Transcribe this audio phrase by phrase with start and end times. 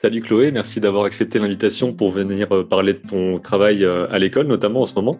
[0.00, 4.20] Salut Chloé, merci d'avoir accepté l'invitation pour venir euh, parler de ton travail euh, à
[4.20, 5.18] l'école, notamment en ce moment.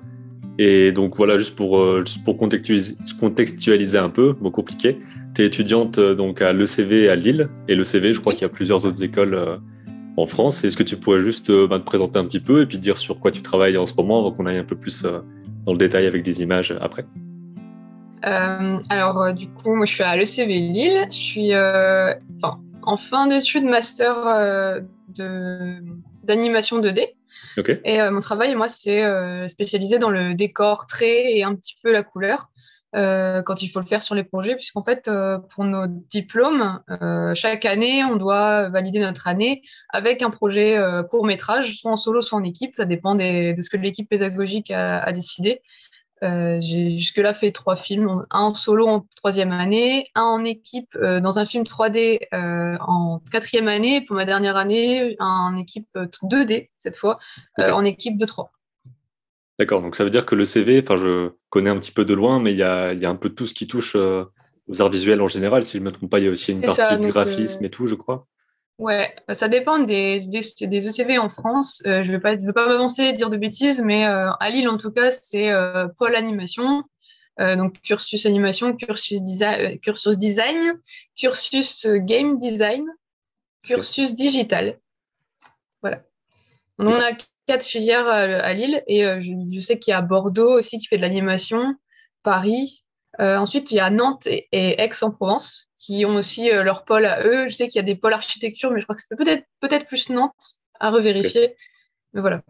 [0.56, 5.00] Et donc voilà, juste pour, euh, juste pour contextualiser, contextualiser, un peu, mot compliqué,
[5.34, 8.50] tu es étudiante donc à l'ECV à Lille, et l'ECV, je crois qu'il y a
[8.50, 9.58] plusieurs autres écoles
[10.16, 10.62] en France.
[10.62, 13.18] Est-ce que tu pourrais juste bah, te présenter un petit peu et puis dire sur
[13.18, 16.06] quoi tu travailles en ce moment avant qu'on aille un peu plus dans le détail
[16.06, 17.04] avec des images après?
[18.22, 23.66] Alors du coup, moi je suis à l'ECV Lille, je suis enfin, en fin d'études
[23.66, 24.80] master euh,
[26.24, 27.10] d'animation 2D.
[27.84, 31.76] Et euh, mon travail, moi, c'est euh, spécialisé dans le décor, trait et un petit
[31.82, 32.48] peu la couleur.
[32.94, 35.10] quand il faut le faire sur les projets, puisqu'en fait,
[35.50, 36.80] pour nos diplômes,
[37.34, 39.60] chaque année, on doit valider notre année
[39.90, 40.80] avec un projet
[41.10, 42.72] court métrage, soit en solo, soit en équipe.
[42.74, 45.60] Ça dépend de ce que l'équipe pédagogique a, décidé.
[46.22, 50.96] Euh, j'ai jusque-là fait trois films, un en solo en troisième année, un en équipe
[50.96, 55.56] euh, dans un film 3D euh, en quatrième année, pour ma dernière année, un en
[55.56, 57.18] équipe 2D cette fois,
[57.58, 58.52] en équipe de trois.
[59.58, 62.14] D'accord, donc ça veut dire que le CV, enfin je connais un petit peu de
[62.14, 64.82] loin, mais il y a, y a, un peu de tout ce qui touche aux
[64.82, 65.64] arts visuels en général.
[65.64, 67.70] Si je ne me trompe pas, il y a aussi une partie du graphisme et
[67.70, 68.26] tout, je crois.
[68.78, 71.82] Ouais, ça dépend des, des, ECV en France.
[71.86, 74.76] Euh, je ne vais pas, pas m'avancer, dire de bêtises, mais euh, à Lille, en
[74.76, 76.84] tout cas, c'est euh, pôle animation,
[77.38, 80.74] donc cursus animation, cursus, design, cursus design,
[81.16, 82.84] cursus game design,
[83.62, 84.76] cursus digital.
[85.80, 86.02] Voilà.
[86.78, 87.12] On a
[87.46, 90.96] quatre filières à, Lille et je, je, sais qu'il y a Bordeaux aussi qui fait
[90.96, 91.76] de l'animation,
[92.24, 92.82] Paris,
[93.20, 97.24] euh, ensuite, il y a Nantes et, Aix-en-Provence qui ont aussi euh, leur pôle à
[97.24, 97.48] eux.
[97.48, 99.86] Je sais qu'il y a des pôles architecture, mais je crois que c'était peut-être peut
[99.86, 101.54] plus Nantes à revérifier.
[102.12, 102.42] Mais voilà.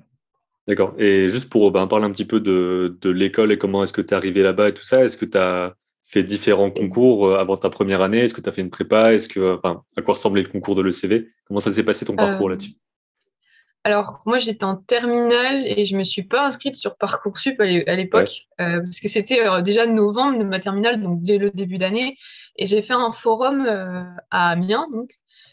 [0.67, 0.95] D'accord.
[0.99, 4.03] Et juste pour ben, parler un petit peu de, de l'école et comment est-ce que
[4.03, 7.39] tu es arrivé là-bas et tout ça, est-ce que tu as fait différents concours euh,
[7.39, 8.21] avant ta première année?
[8.21, 9.13] Est-ce que tu as fait une prépa?
[9.13, 12.17] Est-ce que, enfin, à quoi ressemblait le concours de l'ECV Comment ça s'est passé ton
[12.17, 12.73] parcours là-dessus?
[13.89, 17.65] Alors, moi, j'étais en terminale et je me suis pas inscrite sur Parcoursup à
[17.97, 21.79] l'époque, euh, parce que c'était euh, déjà novembre de ma terminale, donc dès le début
[21.79, 22.19] d'année.
[22.57, 25.09] Et j'ai fait un forum euh, à Amiens, donc,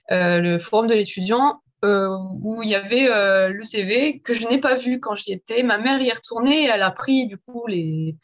[0.10, 3.08] le forum de l'étudiant, où il y avait
[3.54, 5.64] le CV que je n'ai pas vu quand j'y étais.
[5.64, 8.18] Ma mère y est retournée, elle a pris du coup les,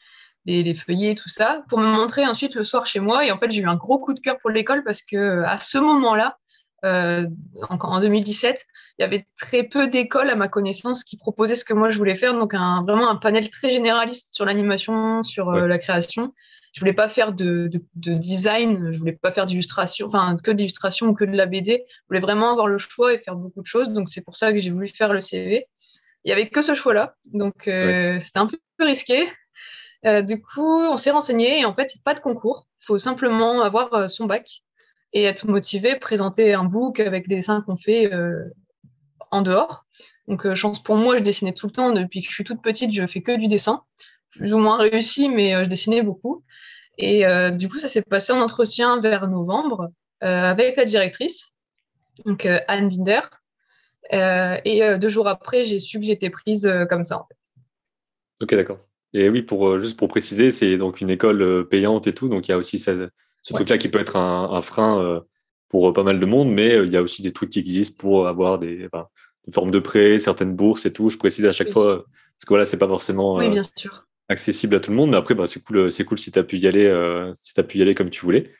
[0.46, 3.25] les, les, feuillets, tout ça, pour me montrer ensuite le soir chez moi.
[3.25, 5.59] Et en fait, j'ai eu un gros coup de cœur pour l'école parce que à
[5.62, 6.38] ce moment-là,
[6.84, 7.28] euh,
[7.69, 8.66] en, 2017,
[8.97, 11.97] il y avait très peu d'écoles à ma connaissance qui proposaient ce que moi je
[11.97, 16.34] voulais faire, donc un, vraiment un panel très généraliste sur l'animation, sur euh, la création.
[16.74, 21.14] Je voulais pas faire de, design, je voulais pas faire d'illustration, enfin que d'illustration ou
[21.14, 21.84] que de la BD.
[21.88, 24.52] Je voulais vraiment avoir le choix et faire beaucoup de choses, donc c'est pour ça
[24.52, 25.68] que j'ai voulu faire le CV.
[26.24, 29.30] Il y avait que ce choix-là, donc euh, c'était un peu risqué.
[30.03, 32.68] du coup, on s'est renseigné et en fait, pas de concours.
[32.81, 34.64] Il faut simplement avoir son bac
[35.13, 38.44] et être motivé, présenter un book avec des dessins qu'on fait euh,
[39.31, 39.85] en dehors.
[40.27, 41.91] Donc, euh, chance pour moi, je dessinais tout le temps.
[41.91, 43.83] Depuis que je suis toute petite, je fais que du dessin.
[44.33, 46.44] Plus ou moins réussi, mais euh, je dessinais beaucoup.
[46.97, 47.23] Et
[47.53, 49.89] du coup, ça s'est passé en entretien vers novembre
[50.19, 51.51] avec la directrice,
[52.25, 53.22] donc Anne Binder.
[54.11, 58.43] et deux jours après, j'ai su que j'étais prise comme ça, en fait.
[58.43, 58.85] Ok, d'accord.
[59.13, 62.51] Et oui, pour, juste pour préciser, c'est donc une école payante et tout, donc il
[62.51, 63.09] y a aussi cette,
[63.41, 65.19] ce truc-là qui peut être un, frein euh,
[65.69, 67.59] pour euh, pas mal de monde, mais euh, il y a aussi des trucs qui
[67.59, 68.88] existent pour avoir des,
[69.52, 71.09] formes de prêts, certaines bourses et tout.
[71.09, 73.40] Je précise à chaque fois, parce que voilà, c'est pas forcément
[74.29, 76.44] accessible à tout le monde, mais après, bah, c'est cool, c'est cool si tu as
[76.44, 78.52] pu y aller, si as pu y aller comme tu voulais.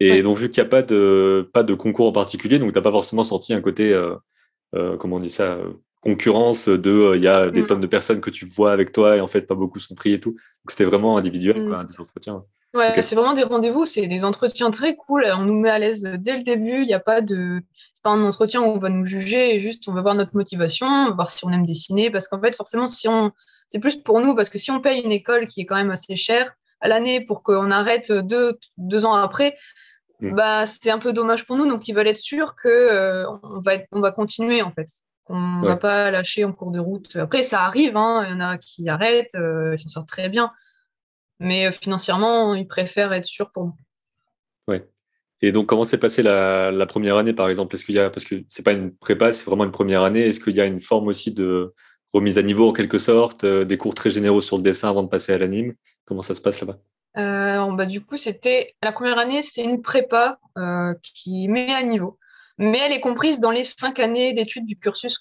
[0.00, 2.78] Et donc, vu qu'il n'y a pas de, pas de concours en particulier, donc tu
[2.78, 3.98] n'as pas forcément sorti un côté,
[4.72, 5.58] comment on dit ça,
[6.00, 7.66] concurrence de, il y a des mm.
[7.66, 10.12] tonnes de personnes que tu vois avec toi et en fait, pas beaucoup sont pris
[10.12, 10.30] et tout.
[10.30, 11.68] Donc, c'était vraiment individuel, mm.
[11.68, 12.44] quoi, des entretiens.
[12.74, 15.26] Ouais, c'est vraiment des rendez-vous, c'est des entretiens très cool.
[15.34, 16.82] On nous met à l'aise dès le début.
[16.82, 17.62] Il n'y a pas de,
[17.94, 19.58] c'est pas un entretien où on va nous juger.
[19.60, 22.10] Juste, on va voir notre motivation, voir si on aime dessiner.
[22.10, 23.32] Parce qu'en fait, forcément, si on,
[23.68, 25.90] c'est plus pour nous parce que si on paye une école qui est quand même
[25.90, 29.56] assez chère à l'année pour qu'on arrête deux, deux ans après,
[30.20, 30.34] mm.
[30.34, 31.66] bah c'est un peu dommage pour nous.
[31.66, 34.88] Donc, ils veulent être sûrs que euh, on va, on va continuer en fait.
[35.30, 37.16] On ne va pas lâcher en cours de route.
[37.16, 37.96] Après, ça arrive.
[37.96, 38.24] Hein.
[38.26, 40.52] Il y en a qui arrêtent, euh, ils s'en sortent très bien.
[41.40, 43.76] Mais euh, financièrement, ils préfèrent être sûrs pour nous.
[44.66, 44.78] Oui.
[45.40, 47.74] Et donc, comment s'est passée la, première année, par exemple?
[47.74, 50.26] Est-ce qu'il y a, parce que c'est pas une prépa, c'est vraiment une première année.
[50.26, 51.74] Est-ce qu'il y a une forme aussi de
[52.12, 55.02] remise à niveau en quelque sorte, euh, des cours très généraux sur le dessin avant
[55.02, 55.74] de passer à l'anime?
[56.06, 56.78] Comment ça se passe là-bas?
[57.18, 60.38] Euh, bah, du coup, c'était la première année, c'est une prépa
[61.02, 62.18] qui met à niveau,
[62.58, 65.20] mais elle est comprise dans les cinq années d'études du cursus,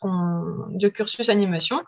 [0.72, 1.84] du cursus animation.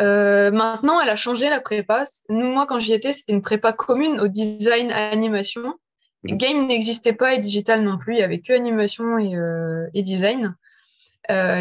[0.00, 2.04] Euh, maintenant, elle a changé la prépa.
[2.28, 5.74] Nous, moi, quand j'y étais, c'était une prépa commune au design animation.
[6.24, 6.36] Mhm.
[6.36, 8.14] Game n'existait pas et digital non plus.
[8.14, 10.54] Il y avait que animation et, euh, design.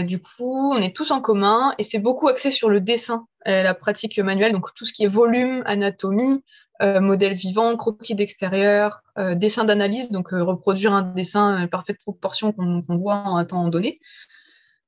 [0.04, 3.74] du coup, on est tous en commun et c'est beaucoup axé sur le dessin, la
[3.74, 6.44] pratique manuelle, donc tout ce qui est volume, anatomie,
[6.82, 9.04] modèle vivant, croquis d'extérieur,
[9.36, 14.00] dessin d'analyse, donc reproduire un dessin parfaite proportion qu'on voit en un temps donné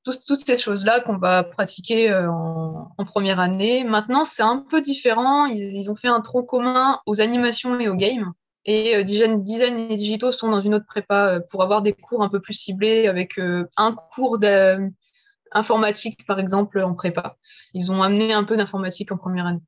[0.04, 3.84] toutes ces choses-là qu'on va pratiquer euh, en, première année.
[3.84, 5.46] Maintenant, c'est un peu différent.
[5.46, 8.32] Ils, ont fait un tronc commun aux animations et aux games.
[8.66, 9.44] Et euh, design,
[9.90, 12.54] et digitaux sont dans une autre prépa euh, pour avoir des cours un peu plus
[12.54, 13.40] ciblés avec
[13.78, 17.38] un cours d'informatique, par exemple, en prépa.
[17.74, 19.62] Ils ont amené un peu d'informatique en première année.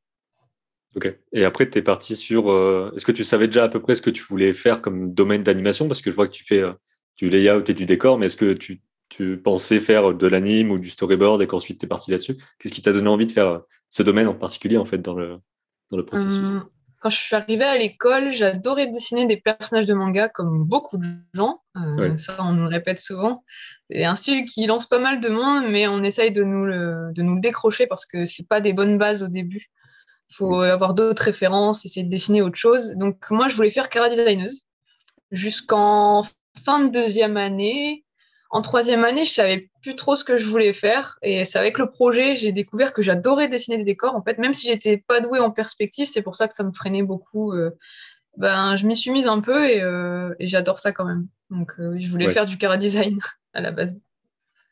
[0.95, 1.13] Ok.
[1.33, 2.45] Et après, tu es parti sur.
[2.95, 5.43] Est-ce que tu savais déjà à peu près ce que tu voulais faire comme domaine
[5.43, 5.87] d'animation?
[5.87, 6.63] Parce que je vois que tu fais
[7.17, 10.79] du layout et du décor, mais est-ce que tu tu pensais faire de l'anime ou
[10.79, 12.37] du storyboard et qu'ensuite tu es parti là-dessus?
[12.59, 15.37] Qu'est-ce qui t'a donné envie de faire ce domaine en particulier en fait dans le,
[15.91, 16.55] dans le processus?
[16.55, 16.69] Hum,
[17.01, 21.05] Quand je suis arrivée à l'école, j'adorais dessiner des personnages de manga comme beaucoup de
[21.33, 21.59] gens.
[21.77, 23.43] Euh, ça, on nous le répète souvent.
[23.89, 27.11] C'est un style qui lance pas mal de monde, mais on essaye de nous le,
[27.13, 29.69] de nous décrocher parce que c'est pas des bonnes bases au début.
[30.31, 32.95] Il faut avoir d'autres références, essayer de dessiner autre chose.
[32.95, 34.65] Donc moi, je voulais faire cara designeuse
[35.31, 36.23] jusqu'en
[36.63, 38.04] fin de deuxième année
[38.55, 41.19] en troisième année, je savais plus trop ce que je voulais faire.
[41.21, 44.15] Et c'est avec le projet, j'ai découvert que j'adorais dessiner des décors.
[44.15, 46.71] En fait, même si j'étais pas douée en perspective, c'est pour ça que ça me
[46.71, 47.51] freinait beaucoup.
[47.51, 47.71] Euh,
[48.37, 51.27] ben, je m'y suis mise un peu et, euh, j'adore ça quand même.
[51.49, 53.19] Donc, euh, je voulais faire du cara design
[53.53, 53.99] à la base.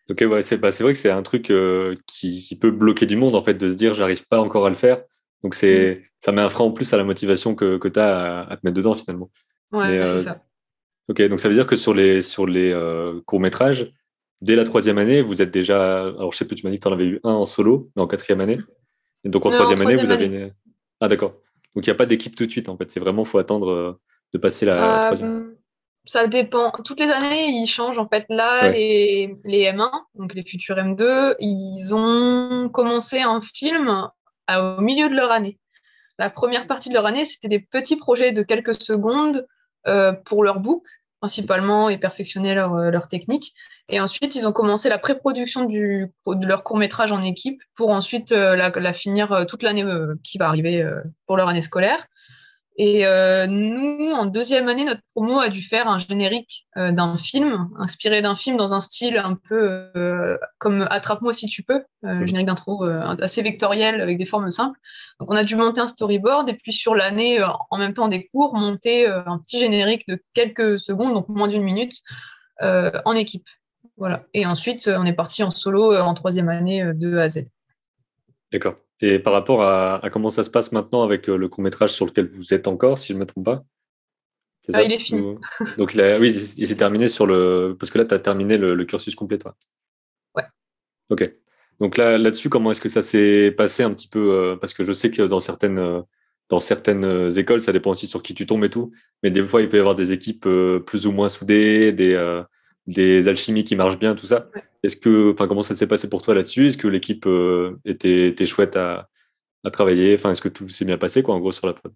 [0.10, 1.52] Ok, ouais, c'est bah, vrai que c'est un truc
[2.08, 4.76] qui, peut bloquer du monde, en fait, de se dire j'arrive pas encore à le
[4.76, 5.04] faire.
[5.44, 6.08] Donc, c'est mm.
[6.22, 8.62] ça met un frein en plus à la motivation que, que tu as à, te
[8.64, 9.30] mettre dedans, finalement.
[9.74, 10.42] Ouais, c'est ça.
[11.10, 13.92] Ok, donc ça veut dire que sur les, sur les euh, courts-métrages,
[14.42, 16.02] dès la troisième année, vous êtes déjà.
[16.02, 17.90] Alors, je sais plus, tu m'as dit que tu en avais eu un en solo,
[17.96, 18.60] mais en quatrième année.
[19.24, 20.54] Et donc, en troisième, année, vous avez une.
[21.02, 21.34] Ah, d'accord.
[21.76, 22.90] Donc, il n'y a pas d'équipe tout de suite, en fait.
[22.90, 24.00] C'est vraiment, il faut attendre euh,
[24.34, 25.56] de passer la, euh, troisième.
[26.06, 26.72] Ça dépend.
[26.84, 28.00] Toutes les années, ils changent.
[28.00, 34.10] En fait, là, les, les M1, donc les futurs M2, ils ont commencé un film
[34.50, 35.58] au milieu de leur année.
[36.20, 39.48] La première partie de leur année, c'était des petits projets de quelques secondes euh,
[40.26, 40.84] pour leur book
[41.24, 43.54] principalement et perfectionner leur, euh, leur, technique.
[43.88, 46.10] Et ensuite, ils ont commencé la pré-production de
[46.46, 49.86] leur court métrage en équipe pour ensuite euh, la, finir toute l'année
[50.22, 50.86] qui va arriver
[51.26, 52.06] pour leur année scolaire.
[52.76, 57.18] Et euh, nous, en deuxième année, notre promo a dû faire un générique euh, d'un
[57.18, 61.84] film, inspiré d'un film dans un style un peu euh, comme Attrape-moi si tu peux,
[62.02, 62.26] mm.
[62.26, 64.80] générique d'intro assez vectoriel avec des formes simples.
[65.20, 68.26] Donc on a dû monter un storyboard et puis sur l'année, en même temps des
[68.26, 71.94] cours, monter un petit générique de quelques secondes, donc moins d'une minute,
[72.60, 73.48] en équipe.
[73.98, 74.24] Voilà.
[74.34, 77.44] Et ensuite, on est parti en solo en troisième année de A à Z.
[78.52, 78.76] D'accord.
[79.04, 82.06] Et par rapport à, comment ça se passe maintenant avec euh, le court métrage sur
[82.06, 83.66] lequel vous êtes encore, si je ne me trompe pas
[84.74, 85.36] ah, Il est fini.
[85.78, 87.76] Donc, il a, oui, il s'est terminé sur le.
[87.78, 89.58] Parce que là, tu as terminé le, cursus complet, toi.
[90.38, 90.46] Ouais.
[91.10, 91.30] Ok.
[91.82, 94.86] Donc là, là-dessus, comment est-ce que ça s'est passé un petit peu euh, Parce que
[94.86, 96.02] je sais que dans certaines, euh,
[96.48, 98.94] dans certaines écoles, ça dépend aussi sur qui tu tombes et tout.
[99.22, 100.48] Mais des fois, il peut y avoir des équipes
[100.86, 102.16] plus ou moins soudées, des,
[102.88, 104.50] des alchimies qui marchent bien, tout ça.
[104.84, 106.68] Est-ce que, enfin, comment ça s'est passé pour toi là-dessus?
[106.68, 109.10] Est-ce que l'équipe euh, était, était, chouette à,
[109.64, 110.16] à travailler?
[110.16, 111.94] Enfin, est-ce que tout s'est bien passé, quoi, en gros, sur la prod?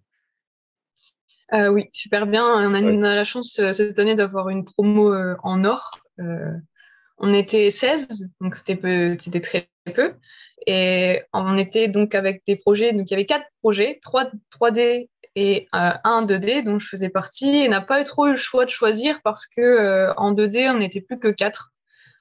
[1.53, 2.43] Euh, Oui, super bien.
[2.45, 5.13] On a, la chance euh, cette année d'avoir une promo
[5.43, 5.99] en or.
[7.17, 10.13] on était 16, donc c'était très peu.
[10.65, 15.07] Et on était donc avec des projets, donc il y avait quatre projets, 3, 3D
[15.39, 18.71] et un 2D dont je faisais partie et n'a pas eu trop le choix de
[18.71, 21.71] choisir parce que en 2D on n'était plus que quatre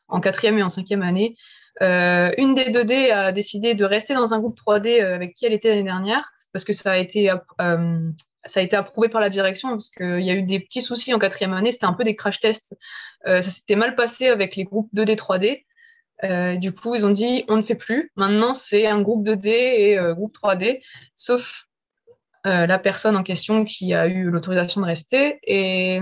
[0.08, 1.36] en quatrième et en cinquième année.
[1.82, 5.46] Euh, une des 2D a décidé de rester dans un groupe 3D euh, avec qui
[5.46, 8.10] elle était l'année dernière, parce que ça a été, euh,
[8.46, 11.12] ça a été approuvé par la direction, parce qu'il y a eu des petits soucis
[11.12, 12.74] en quatrième année, c'était un peu des crash tests.
[13.24, 16.58] ça s'était mal passé avec les groupes 2D, 3D.
[16.58, 18.10] du coup, ils ont dit on ne fait plus.
[18.16, 20.80] Maintenant, c'est un groupe 2D et groupe 3D,
[21.14, 21.65] sauf
[22.46, 25.40] la personne en question qui a eu l'autorisation de rester.
[25.42, 26.00] Et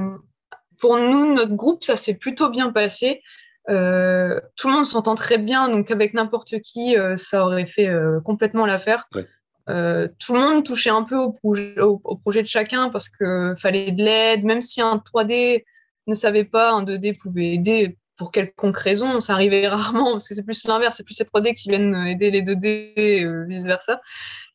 [0.79, 3.23] pour nous, notre groupe, ça s'est plutôt bien passé.
[3.71, 7.89] Euh, tout le monde s'entend très bien, donc avec n'importe qui, euh, ça aurait fait
[7.89, 9.09] euh, complètement l'affaire.
[9.11, 13.93] tout le monde touchait un peu au projet, au, projet de chacun parce qu'il fallait
[13.93, 15.65] de l'aide, même si un 3D
[16.07, 19.21] ne savait pas, un 2D pouvait aider pour quelconque raison.
[19.21, 22.31] Ça arrivait rarement parce que c'est plus l'inverse, c'est plus ces 3D qui viennent aider
[22.31, 23.95] les 2D, vice versa.
[23.95, 23.97] Euh,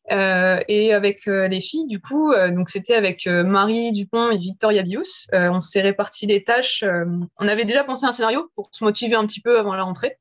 [0.08, 4.82] et avec euh, les filles, du coup, euh, donc c'était avec Marie Dupont et Victoria
[4.82, 5.28] Bius.
[5.32, 6.84] on s'est réparti les tâches.
[7.38, 10.16] on avait déjà pensé un scénario pour se motiver un petit peu avant la rentrée.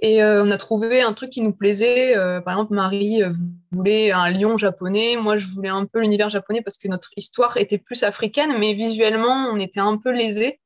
[0.00, 2.14] Et on a trouvé un truc qui nous plaisait.
[2.44, 3.22] par exemple, Marie
[3.70, 5.16] voulait un lion japonais.
[5.16, 8.74] Moi, je voulais un peu l'univers japonais parce que notre histoire était plus africaine, mais
[8.74, 10.60] visuellement, on était un peu lésés.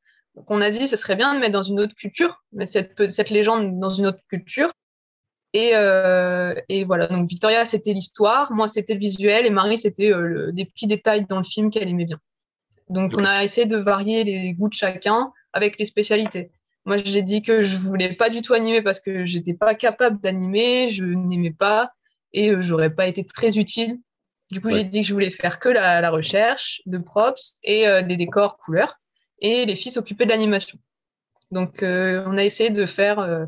[0.46, 2.72] qu'on a dit, ce serait bien de mettre dans une autre culture, mettre
[3.10, 4.70] cette légende dans une autre culture.
[5.54, 10.12] Et, euh, et voilà, donc Victoria, c'était l'histoire, moi, c'était le visuel, et Marie, c'était
[10.12, 12.20] euh, des petits détails dans le film qu'elle aimait bien.
[12.90, 16.50] Donc, on a essayé de varier les goûts de chacun avec les spécialités.
[16.84, 20.20] Moi, j'ai dit que je voulais pas du tout animer parce que j'étais pas capable
[20.20, 21.92] d'animer, je n'aimais pas
[22.32, 23.98] et euh, j'aurais pas été très utile.
[24.50, 27.86] Du coup, j'ai dit que je voulais faire que la, la recherche de props et
[27.86, 28.98] euh, des décors couleurs
[29.40, 30.78] et les filles s'occupaient de l'animation.
[31.50, 33.46] Donc, on a essayé de faire,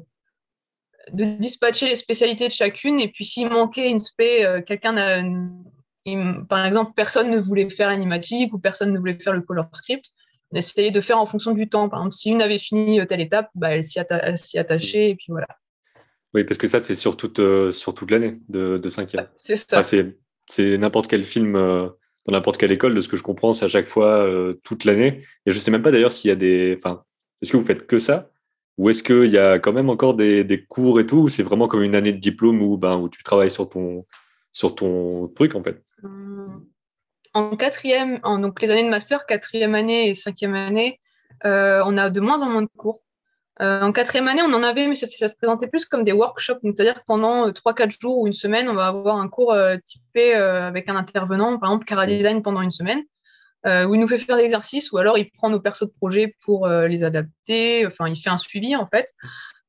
[1.13, 5.23] de dispatcher les spécialités de chacune et puis s'il manquait une spé, euh, quelqu'un a,
[6.49, 10.07] par exemple, personne ne voulait faire l'animatique ou personne ne voulait faire le color script,
[10.53, 11.89] on essayait de faire en fonction du temps.
[11.89, 14.17] Par exemple, si une avait fini telle étape, bah, elle s'y atta
[14.57, 15.47] attachait et puis voilà.
[16.35, 19.29] Oui, parce que ça, c'est sur toute, euh, sur toute l'année de, de cinquième.
[19.37, 19.83] c'est ça.
[19.83, 21.89] c'est n'importe quel film euh,
[22.27, 24.85] dans n'importe quelle école, de ce que je comprends, c'est à chaque fois euh, toute
[24.85, 25.23] l'année.
[25.47, 26.75] Et je sais même pas d'ailleurs s'il y a des.
[26.77, 27.03] Enfin,
[27.43, 28.31] est-ce que vous faites que ça?
[28.81, 31.69] Ou est-ce qu'il y a quand même encore des, cours et tout Ou c'est vraiment
[31.69, 34.07] comme une année de diplôme où, ben, où tu travailles sur ton,
[34.53, 35.83] sur ton truc en fait?
[36.03, 36.65] Hum,
[37.35, 40.99] En quatrième, donc les années de master, quatrième année et cinquième année,
[41.45, 43.03] euh, on a de moins en moins de cours.
[43.61, 46.61] Euh, en quatrième année, on en avait, mais ça, se présentait plus comme des workshops.
[46.63, 50.35] C'est-à-dire pendant euh, 3-4 jours ou une semaine, on va avoir un cours euh, typé
[50.35, 53.03] euh, avec un intervenant, par exemple Cara Design pendant une semaine,
[53.67, 55.93] euh, où il nous fait faire des exercices ou alors il prend nos persos de
[55.93, 57.87] projet pour euh, les adapter.
[57.87, 59.15] Enfin, il fait un suivi en fait.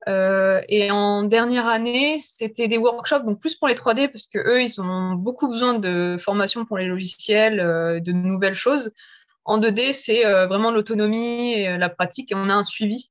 [0.07, 4.39] Euh, et en dernière année, c'était des workshops, donc plus pour les 3D, parce que
[4.39, 8.91] eux, ils ont beaucoup besoin de formation pour les logiciels, euh, de nouvelles choses.
[9.45, 13.09] En 2D, c'est euh, vraiment l'autonomie et euh, la pratique, et on a un suivi.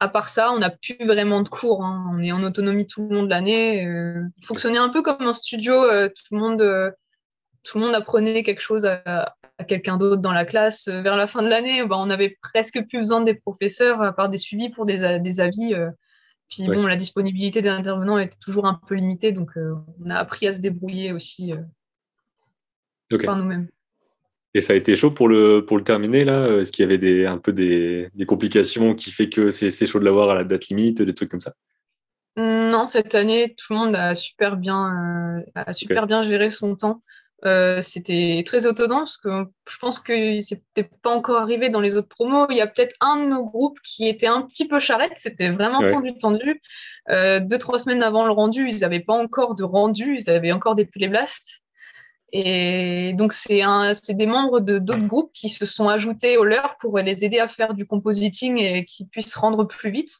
[0.00, 1.84] À part ça, on n'a plus vraiment de cours.
[1.84, 2.10] Hein.
[2.12, 3.86] On est en autonomie tout le long de l'année.
[4.42, 5.74] Fonctionnait un peu comme un studio.
[6.08, 6.94] tout le monde,
[7.64, 10.88] tout le monde apprenait quelque chose à, à quelqu'un d'autre dans la classe.
[10.88, 14.12] Euh, Vers la fin de l'année, ben, on avait presque plus besoin des professeurs, à
[14.12, 15.74] part des suivis pour des, avis.
[15.74, 15.90] euh.
[16.50, 16.76] Puis Oui.
[16.76, 20.46] bon, la disponibilité des intervenants était toujours un peu limitée, donc euh, on a appris
[20.46, 21.54] à se débrouiller aussi
[23.24, 23.68] par nous-mêmes.
[24.56, 26.98] Et ça a été chaud pour le, pour le terminer là Est-ce qu'il y avait
[26.98, 30.34] des, un peu des, des complications qui fait que c'est c'est chaud de l'avoir à
[30.34, 31.54] la date limite, des trucs comme ça?
[32.36, 36.76] Non, cette année, tout le monde a super bien, euh, a super bien géré son
[36.76, 37.02] temps.
[37.46, 41.96] Euh, c'était très autonome parce que je pense que c'était pas encore arrivé dans les
[41.96, 42.46] autres promos.
[42.48, 45.12] Il y a peut-être un de nos groupes qui était un petit peu charrette.
[45.16, 45.90] C'était vraiment Ouais.
[45.90, 46.62] tendu, tendu.
[47.10, 50.16] Euh, deux, trois semaines avant le rendu, ils n'avaient pas encore de rendu.
[50.18, 51.60] Ils avaient encore des playblasts.
[52.32, 53.60] Et donc, c'est
[54.10, 57.46] des membres de d'autres groupes qui se sont ajoutés au leur pour les aider à
[57.46, 60.12] faire du compositing et qu'ils puissent rendre plus vite.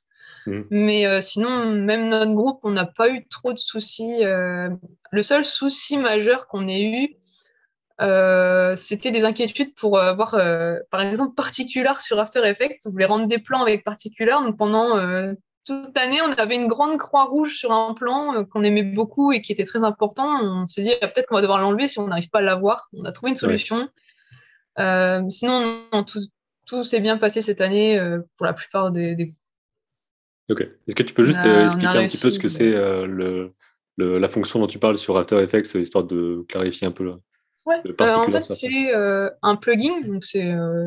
[0.47, 0.67] Mhm.
[0.71, 4.25] Mais euh, sinon, même notre groupe, on n'a pas eu trop de soucis.
[4.25, 4.71] euh.
[5.11, 7.17] Le seul souci majeur qu'on ait eu,
[8.01, 10.33] euh, c'était des inquiétudes pour avoir,
[10.91, 12.81] par exemple, Particular sur After Effects.
[12.87, 14.43] On voulait rendre des plans avec Particular.
[14.43, 14.99] Donc pendant
[15.65, 19.41] toute l'année, on avait une grande croix rouge sur un plan qu'on aimait beaucoup et
[19.41, 20.27] qui était très important.
[20.43, 22.89] On s'est dit, ah, peut-être qu'on va devoir l'enlever si on n'arrive pas à l'avoir.
[22.93, 23.89] On a trouvé une solution.
[24.77, 26.21] Sinon, non, tout,
[26.67, 28.01] tout s'est bien passé cette année
[28.37, 29.33] pour la plupart des, des
[30.51, 30.61] Ok.
[30.61, 33.53] Est-ce que tu peux juste euh, expliquer un petit peu ce que c'est euh, le,
[33.97, 37.17] le- la fonction dont tu parles sur After Effects, histoire de clarifier un peu là.
[37.67, 40.87] Ouais, Le euh, en fait, c'est euh, un plugin, donc c'est euh,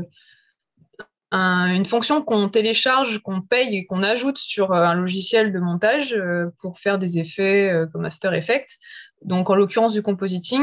[1.32, 5.60] un- une fonction qu'on télécharge, qu'on paye et qu'on ajoute sur euh, un logiciel de
[5.60, 8.78] montage euh, pour faire des effets euh, comme After Effects,
[9.24, 10.62] donc en l'occurrence du compositing.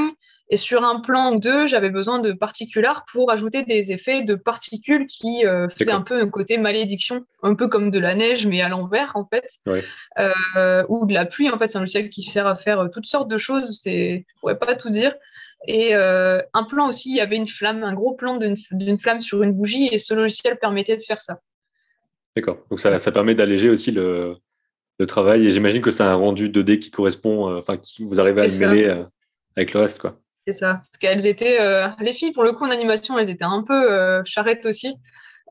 [0.51, 4.35] Et sur un plan ou deux, j'avais besoin de particular pour ajouter des effets de
[4.35, 8.47] particules qui euh, faisaient un peu un côté malédiction, un peu comme de la neige
[8.47, 9.83] mais à l'envers en fait, Ouais.
[10.19, 11.49] Euh, ou de la pluie.
[11.49, 13.81] En fait, c'est un logiciel qui sert à faire euh, toutes sortes de choses.
[13.87, 15.15] Je pourrais pas tout dire.
[15.67, 19.23] Et euh, un plan aussi, il y avait une flamme, un gros plan d'une flamme
[19.23, 21.41] sur une bougie, et ce logiciel permettait de faire ça.
[22.37, 22.59] D'accord.
[22.69, 24.37] Donc ça, ça permet d'alléger aussi le,
[24.99, 25.47] le travail.
[25.47, 28.59] Et j'imagine que c'est un rendu 2D qui correspond, enfin, qui vous arrivez à le
[28.59, 29.05] mêler
[29.57, 30.21] avec le reste, quoi.
[30.47, 30.75] C'est ça.
[30.77, 33.93] Parce qu'elles étaient, euh, les filles, pour le coup, en animation, elles étaient un peu
[33.93, 34.89] euh, charrettes aussi.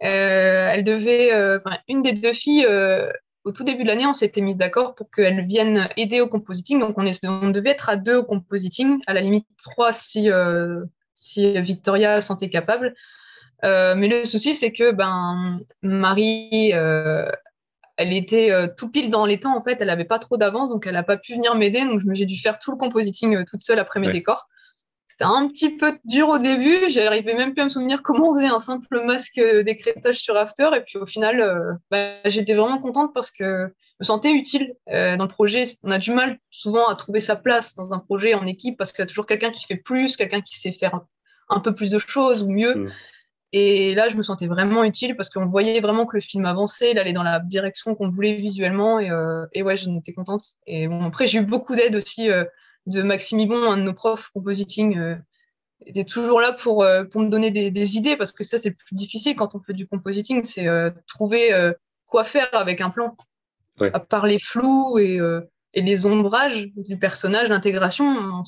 [0.04, 2.68] Euh, elles devaient, euh, une des deux filles,
[3.46, 6.80] au tout début de l'année, on s'était mis d'accord pour qu'elles viennent aider au compositing.
[6.80, 10.30] Donc, on, est, on devait être à deux au compositing, à la limite trois si,
[11.16, 12.94] si Victoria sentait capable.
[13.64, 16.72] Mais le souci, c'est que ben, Marie,
[17.98, 19.78] elle était euh, tout pile dans les temps, en fait.
[19.80, 21.82] Elle n'avait pas trop d'avance, donc elle n'a pas pu venir m'aider.
[21.82, 24.14] Donc, j'ai dû faire tout le compositing euh, toute seule après mes Ouais.
[24.14, 24.48] décors.
[25.13, 26.89] C'était un petit peu dur au début.
[26.89, 30.72] J'arrivais même plus à me souvenir comment on faisait un simple masque d'écrétage sur After.
[30.75, 34.74] Et puis au final, euh, bah, j'étais vraiment contente parce que je me sentais utile
[34.89, 35.65] euh, dans le projet.
[35.84, 38.91] On a du mal souvent à trouver sa place dans un projet en équipe parce
[38.91, 41.08] qu'il y a toujours quelqu'un qui fait plus, quelqu'un qui sait faire un,
[41.50, 42.74] un peu plus de choses ou mieux.
[42.74, 42.91] Mm.
[43.51, 46.89] Et là, je me sentais vraiment utile parce qu'on voyait vraiment que le film avançait,
[46.89, 48.98] il allait dans la direction qu'on voulait visuellement.
[48.98, 50.43] Et, euh, et ouais, j'en étais contente.
[50.65, 52.32] Et bon, après, j'ai eu beaucoup d'aide aussi
[52.86, 54.98] de Maxime Ibon, un de nos profs compositing.
[54.98, 55.16] Euh,
[55.86, 58.70] était toujours là pour, euh, pour me donner des, des, idées parce que ça, c'est
[58.70, 61.52] le plus difficile quand on fait du compositing, c'est euh, trouver
[62.06, 63.18] quoi faire avec un plan.
[63.80, 63.92] Ouais.
[63.94, 65.20] À part les flous et,
[65.74, 68.44] et les ombrages du personnage, l'intégration, on,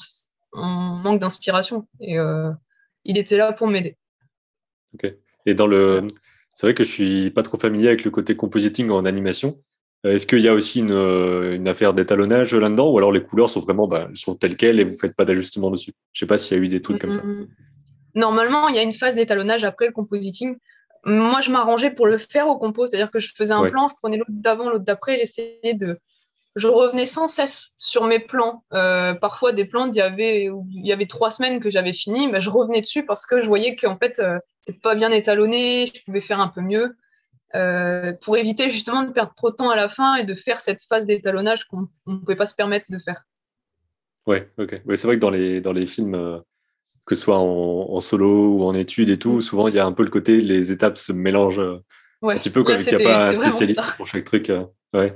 [0.54, 1.88] on, manque d'inspiration.
[2.00, 2.16] Et
[3.04, 3.98] il était là pour m'aider.
[4.94, 5.14] Ok.
[5.46, 6.08] Et dans le,
[6.54, 9.62] c'est vrai que je suis pas trop familier avec le côté compositing en animation.
[10.06, 13.24] Euh, est-ce qu'il y a aussi une, euh, une affaire d'étalonnage là-dedans ou alors les
[13.24, 15.94] couleurs sont vraiment bah, sont telles quelles et vous faites pas d'ajustement dessus?
[16.14, 17.22] Je sais pas s'il y a eu des trucs comme ça.
[17.22, 17.48] Mm-hmm.
[18.16, 20.56] Normalement, il y a une phase d'étalonnage après le compositing.
[21.06, 23.72] Moi, je m'arrangeais pour le faire au compo, c'est-à-dire que je faisais un Ouais.
[23.72, 25.98] plan, je prenais l'autre d'avant, l'autre d'après, j'essayais de.
[26.56, 28.64] Je revenais sans cesse sur mes plans.
[28.74, 31.92] Euh, parfois, des plans, il y avait, où il y avait trois semaines que j'avais
[31.92, 35.12] fini, mais je revenais dessus parce que je voyais qu'en fait, euh, c'était pas bien
[35.12, 36.96] étalonné, je pouvais faire un peu mieux.
[37.56, 40.60] Euh, pour éviter justement de perdre trop de temps à la fin et de faire
[40.62, 43.24] cette phase d'étalonnage qu'on ne pouvait pas se permettre de faire.
[44.28, 44.82] Ouais, ok.
[44.86, 46.40] Ouais, c'est vrai que dans les, dans les films, euh,
[47.06, 49.42] que ce soit en, en solo ou en études et tout, Mm.
[49.42, 51.80] souvent il y a un peu le côté, les étapes se mélangent euh,
[52.22, 52.34] Ouais.
[52.36, 54.52] un petit peu, quoi, vu qu'il n'y a pas un spécialiste pour chaque truc.
[54.94, 55.14] ouais,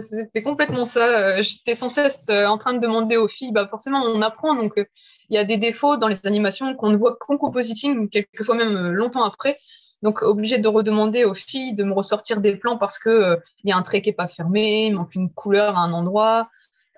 [0.00, 1.40] C'était- complètement ça.
[1.42, 5.34] J'étais sans cesse en train de demander aux filles, bah forcément on apprend, donc il
[5.34, 9.22] y a des défauts dans les animations qu'on ne voit qu'en compositing, quelquefois même longtemps
[9.22, 9.56] après.
[10.04, 13.72] Donc obligé de redemander aux filles de me ressortir des plans parce que euh, y
[13.72, 16.50] a un trait qui est pas fermé, il manque une couleur à un endroit,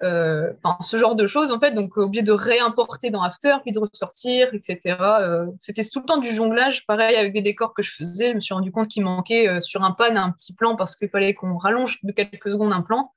[0.03, 1.71] euh, ce genre de choses en fait.
[1.71, 4.97] Donc obligé de réimporter dans After puis de ressortir, etc.
[5.21, 8.31] Euh, C'était tout le temps du jonglage, pareil avec des décors que je faisais.
[8.31, 11.09] Je me suis rendu compte qu'il manquait sur un pan un petit plan parce qu'il
[11.09, 13.13] fallait qu'on rallonge de quelques secondes un plan.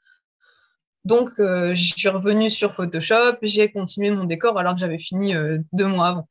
[1.03, 5.33] Donc, je suis revenue sur Photoshop, j'ai continué mon décor alors que j'avais fini
[5.73, 6.27] deux mois avant.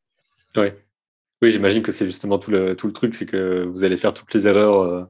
[0.55, 0.75] ouais.
[1.41, 4.13] Oui, j'imagine que c'est justement tout le, tout le truc, c'est que vous allez faire
[4.13, 5.05] toutes les erreurs euh,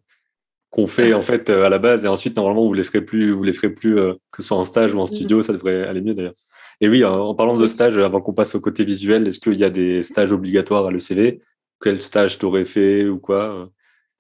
[0.71, 2.05] qu'on fait en fait euh, à la base.
[2.05, 4.59] Et ensuite normalement vous les ferez plus, vous les ferez plus euh, que ce soit
[4.59, 6.35] en stage ou en studio, ça devrait aller mieux d'ailleurs.
[6.81, 9.65] Et oui, en, parlant de stage, avant qu'on passe au côté visuel, est-ce qu'il y
[9.65, 11.41] a des stages obligatoires à l'ECV
[11.83, 13.69] Quel stage t'aurais fait ou quoi?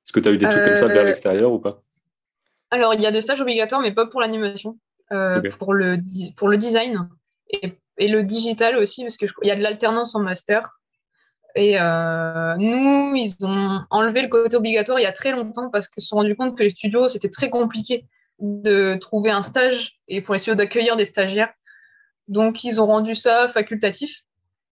[0.05, 1.83] Est-ce que tu as eu des trucs comme ça vers l'extérieur ou pas?
[2.71, 4.77] Alors, il y a des stages obligatoires, mais pas pour l'animation,
[5.09, 5.99] pour, le,
[6.37, 7.09] pour le design
[7.51, 10.78] et, et le digital aussi, parce qu'il y a de l'alternance en master.
[11.55, 15.89] Et euh, nous, ils ont enlevé le côté obligatoire il y a très longtemps parce
[15.89, 18.07] qu'ils se sont rendus compte que les studios, c'était très compliqué
[18.39, 21.53] de trouver un stage et pour les studios d'accueillir des stagiaires.
[22.29, 24.23] Donc, ils ont rendu ça facultatif.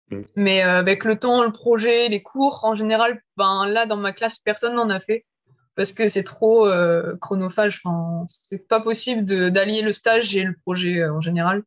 [0.09, 0.21] Mm.
[0.35, 4.13] Mais euh, avec le temps, le projet, les cours, en général, ben, là, dans ma
[4.13, 5.25] classe, personne n'en a fait
[5.75, 7.81] parce que c'est trop euh, chronophage.
[7.83, 11.63] Enfin, c'est pas possible d'allier le stage et le projet euh, en général.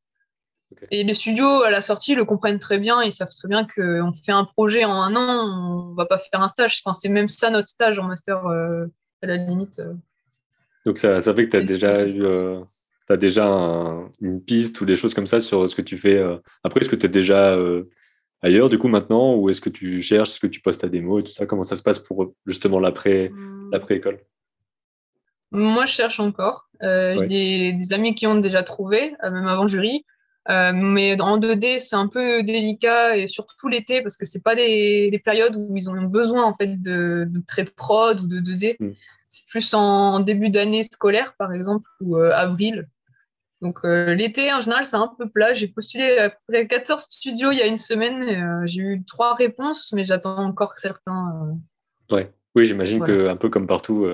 [0.90, 3.02] Et les studios à la sortie le comprennent très bien.
[3.02, 6.40] Ils savent très bien qu'on fait un projet en un an, on va pas faire
[6.42, 6.80] un stage.
[6.84, 8.86] Enfin, c'est même ça notre stage en master euh,
[9.22, 9.78] à la limite.
[9.80, 9.94] euh.
[10.86, 12.60] Donc ça, ça fait que tu as déjà eu euh,
[13.06, 16.22] t'as déjà un- une piste ou des choses comme ça sur ce que tu fais.
[16.62, 17.56] Après, est-ce que tu es déjà
[18.42, 19.34] ailleurs du coup maintenant?
[19.34, 21.46] Ou est-ce que tu cherches, est-ce que tu postes ta démo et tout ça?
[21.46, 23.30] Comment ça se passe pour justement l'après
[23.72, 24.20] l'après école
[25.52, 26.68] Moi, je cherche encore.
[26.82, 27.16] Ouais.
[27.20, 30.04] J'ai des, des amis qui ont déjà trouvé, même avant jury.
[30.50, 34.54] Euh, mais en 2D, c'est un peu délicat et surtout l'été parce que c'est pas
[34.54, 38.76] des, des périodes où ils ont besoin en fait de, de pré-prod ou de 2D.
[38.78, 38.92] Mm.
[39.28, 42.88] C'est plus en début d'année scolaire, par exemple, ou euh, avril.
[43.62, 45.54] Donc euh, l'été, en général, c'est un peu plat.
[45.54, 48.66] J'ai postulé après 14 studios il y a une semaine.
[48.66, 51.56] J'ai eu trois réponses, mais j'attends encore certains.
[52.10, 52.30] Ouais.
[52.54, 53.14] Oui, j'imagine Voilà.
[53.14, 54.06] que un peu comme partout,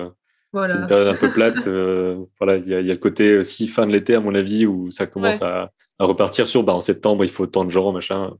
[0.55, 1.65] euh, c'est une période un peu plate.
[1.67, 4.19] euh, voilà, il y, a- il y a le côté aussi fin de l'été à
[4.19, 5.47] mon avis où ça commence Ouais.
[5.47, 8.33] à, à repartir sur bah, en septembre il faut tant de gens machin.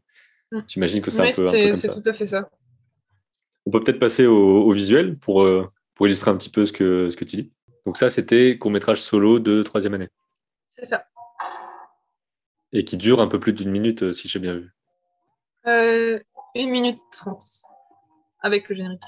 [0.51, 0.59] Mm.
[0.67, 1.93] J'imagine que c'est un peu, un peu c'est comme c'est ça.
[1.93, 2.49] tout à fait ça.
[3.65, 6.73] On peut peut-être passer au, au visuel pour, euh, pour illustrer un petit peu ce
[6.73, 7.53] que, ce que tu dis.
[7.85, 10.09] Donc ça, c'était court-métrage solo de troisième année
[10.77, 11.05] C'est ça.
[12.73, 14.71] et qui dure un peu plus d'une minute, euh, si j'ai bien vu.
[15.67, 16.19] Euh,
[16.55, 17.39] 1 minute 30
[18.41, 19.01] avec le générique.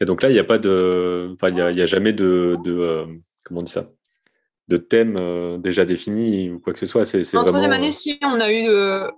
[0.00, 1.86] Et donc là, il n'y a pas de, enfin, il y a, il y a
[1.86, 3.06] jamais de, de euh,
[3.44, 3.90] comment on dit ça,
[4.68, 7.04] de thème euh, déjà défini ou quoi que ce soit.
[7.04, 9.08] C'est En troisième euh, année, si on a eu, euh,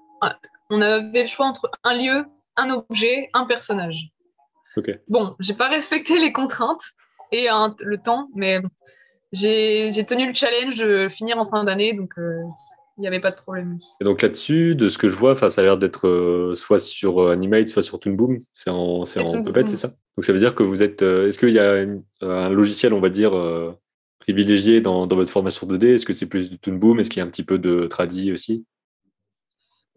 [0.70, 2.24] on avait le choix entre un lieu,
[2.56, 4.10] un objet, un personnage.
[4.76, 4.90] Ok.
[5.08, 6.84] Bon, j'ai pas respecté les contraintes
[7.32, 7.48] et
[7.80, 8.60] le temps, mais
[9.32, 12.42] j'ai j'ai tenu le challenge de finir en fin d'année, donc euh,
[12.98, 13.76] il n'y avait pas de problème.
[14.00, 16.78] Et donc là-dessus, de ce que je vois, enfin, ça a l'air d'être euh, soit
[16.78, 18.38] sur euh, Animate, soit sur Toon Boom.
[18.54, 19.88] C'est en, c'est en Puppet, c'est ça?
[20.16, 21.02] Donc ça veut dire que vous êtes.
[21.02, 23.72] euh, Est-ce qu'il y a une- un logiciel, on va dire, euh,
[24.18, 27.18] privilégié dans, dans votre formation 2D Est-ce que c'est plus du Toon Boom Est-ce qu'il
[27.18, 28.64] y a un petit peu de tradi aussi?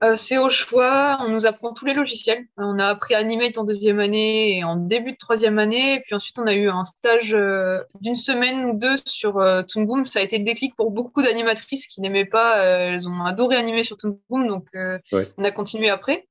[0.02, 1.18] Euh, c'est au choix.
[1.22, 2.46] On nous apprend tous les logiciels.
[2.58, 5.96] On a appris Animate en deuxième année et en début de troisième année.
[5.96, 9.62] Et puis ensuite, on a eu un stage euh, d'une semaine ou deux sur euh,
[9.64, 10.06] Toon Boom.
[10.06, 12.64] Ça a été le déclic pour beaucoup d'animatrices qui n'aimaient pas.
[12.64, 14.48] elles ont adoré animer sur Toon Boom.
[14.48, 16.28] Donc, on a continué après.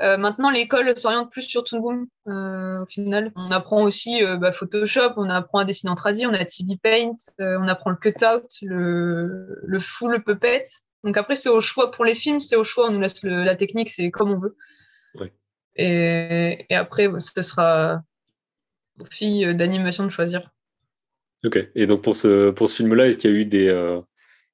[0.00, 2.82] maintenant, l'école s'oriente plus sur Toon Boom.
[2.82, 6.44] au final, on apprend aussi bah, Photoshop, on apprend à dessiner en tradi, on a
[6.44, 10.64] TV Paint, on apprend le cutout, le, le full puppet.
[11.04, 11.90] Donc après, c'est au choix.
[11.90, 12.88] Pour les films, c'est au choix.
[12.88, 14.56] On nous laisse la technique, c'est comme on veut.
[15.80, 18.02] Et, après, ce sera
[18.98, 20.50] aux filles d'animation de choisir.
[21.44, 21.58] Ok.
[21.76, 24.00] Et donc pour ce, pour ce film-là, est-ce qu'il y a eu des, euh,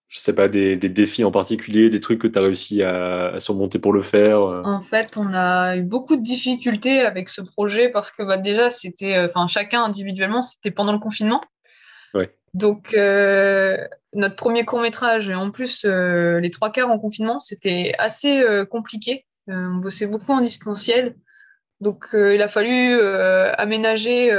[0.08, 3.78] je sais pas, des, défis en particulier, des trucs que tu as réussi à, surmonter
[3.78, 4.62] pour le faire euh?
[4.64, 8.68] En fait, on a eu beaucoup de difficultés avec ce projet parce que bah, déjà,
[8.68, 11.40] c'était, euh, enfin, chacun individuellement, c'était pendant le confinement.
[12.54, 13.76] Donc, euh,
[14.14, 18.40] notre premier court métrage, et en plus euh, les trois quarts en confinement, c'était assez
[18.42, 19.26] euh, compliqué.
[19.48, 21.16] on bossait beaucoup en distanciel.
[21.80, 22.98] Donc, il a fallu
[23.58, 24.30] aménager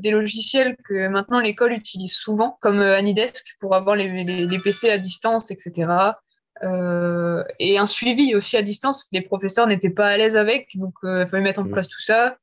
[0.00, 4.96] des logiciels que maintenant l'école utilise souvent, comme Anidesk, pour avoir les, les PC à
[4.96, 6.14] distance, etc.
[6.62, 9.06] et un suivi aussi à distance.
[9.12, 11.72] Les professeurs n'étaient pas à l'aise avec, donc il a fallu mettre en mmh.
[11.72, 12.38] place tout ça.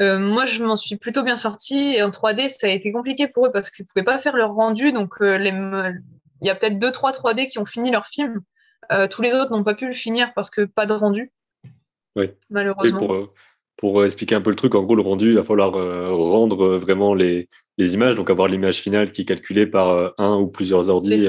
[0.00, 1.94] Euh, moi, je m'en suis plutôt bien sortie.
[1.96, 4.36] Et en 3D, ça a été compliqué pour eux parce qu'ils ne pouvaient pas faire
[4.36, 4.92] leur rendu.
[4.92, 8.40] Donc, euh, il y a peut-être 2-3 3D qui ont fini leur film.
[8.92, 11.32] Euh, tous les autres n'ont pas pu le finir parce que pas de rendu.
[12.16, 12.30] Oui.
[12.50, 13.00] Malheureusement.
[13.00, 13.26] Et
[13.76, 17.12] pour, expliquer un peu le truc, en gros, le rendu, il va falloir rendre vraiment
[17.12, 21.28] les, images, donc avoir l'image finale qui est calculée par un ou plusieurs ordi.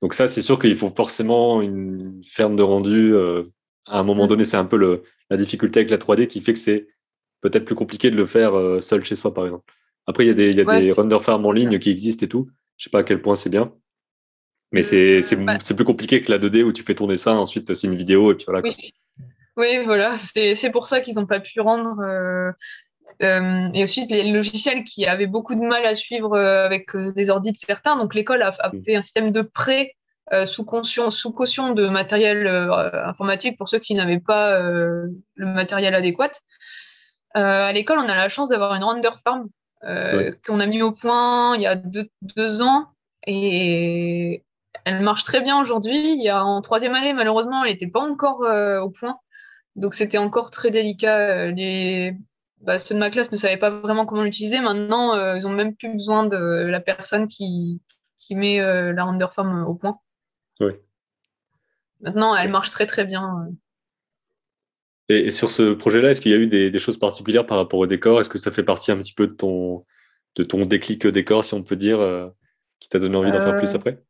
[0.00, 3.14] donc, ça, c'est sûr qu'il faut forcément une ferme de rendu.
[3.86, 4.28] à un moment mm.
[4.28, 6.86] donné, c'est un peu la difficulté avec la 3D qui fait que c'est
[7.50, 9.72] peut-être plus compliqué de le faire euh, seul chez soi, par exemple.
[10.06, 12.28] Après, il y a des, y a des render farms en ligne qui existent et
[12.28, 12.48] tout.
[12.76, 13.72] Je sais pas à quel point c'est bien.
[14.72, 17.86] Mais c'est c'est plus compliqué que la 2D où tu fais tourner ça, ensuite c'est
[17.86, 18.62] une vidéo et puis voilà.
[18.62, 18.74] Oui,
[19.56, 22.00] oui voilà, c'est pour ça qu'ils n'ont pas pu rendre.
[22.00, 22.50] Euh,
[23.22, 27.52] euh, et aussi les logiciels qui avaient beaucoup de mal à suivre avec des ordis
[27.52, 27.96] de certains.
[27.96, 28.82] Donc l'école a, a, mm.
[28.82, 29.92] fait un système de prêt
[30.44, 36.32] sous, caution, sous caution de matériel informatique pour ceux qui n'avaient pas le matériel adéquat.
[37.36, 39.48] Euh, à l'école, on a la chance d'avoir une render farm
[39.84, 42.86] euh, qu'on a mis au point il y a deux, ans
[43.26, 44.42] et
[44.84, 46.14] elle marche très bien aujourd'hui.
[46.14, 49.18] Il y a en troisième année, malheureusement, elle n'était pas encore euh, au point,
[49.74, 51.50] donc c'était encore très délicat.
[51.50, 52.16] Les...
[52.62, 54.60] Bah, ceux de ma classe ne savaient pas vraiment comment l'utiliser.
[54.60, 57.82] Maintenant, ils ont même plus besoin de la personne qui,
[58.18, 60.00] qui met la render farm au point.
[60.60, 60.72] Oui.
[62.00, 63.48] Maintenant, elle marche très très bien.
[65.08, 67.86] Et, sur ce projet-là, est-ce qu'il y a eu des, choses particulières par rapport au
[67.86, 68.20] décor?
[68.20, 69.84] Est-ce que ça fait partie un petit peu de ton,
[70.34, 72.28] de ton déclic décor, si on peut dire, euh,
[72.80, 74.02] qui t'a donné envie d'en faire plus euh, après?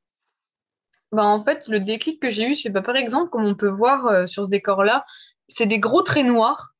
[1.13, 4.07] bah En fait, le déclic que j'ai eu, c'est par exemple, comme on peut voir
[4.07, 5.05] euh, sur ce décor-là,
[5.49, 6.73] c'est des gros traits noirs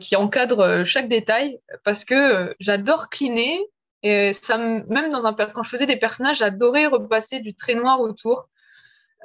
[0.00, 3.60] qui encadrent chaque détail parce que j'adore cleaner.
[4.02, 8.00] Et ça, même dans un, quand je faisais des personnages, j'adorais repasser du trait noir
[8.00, 8.49] autour.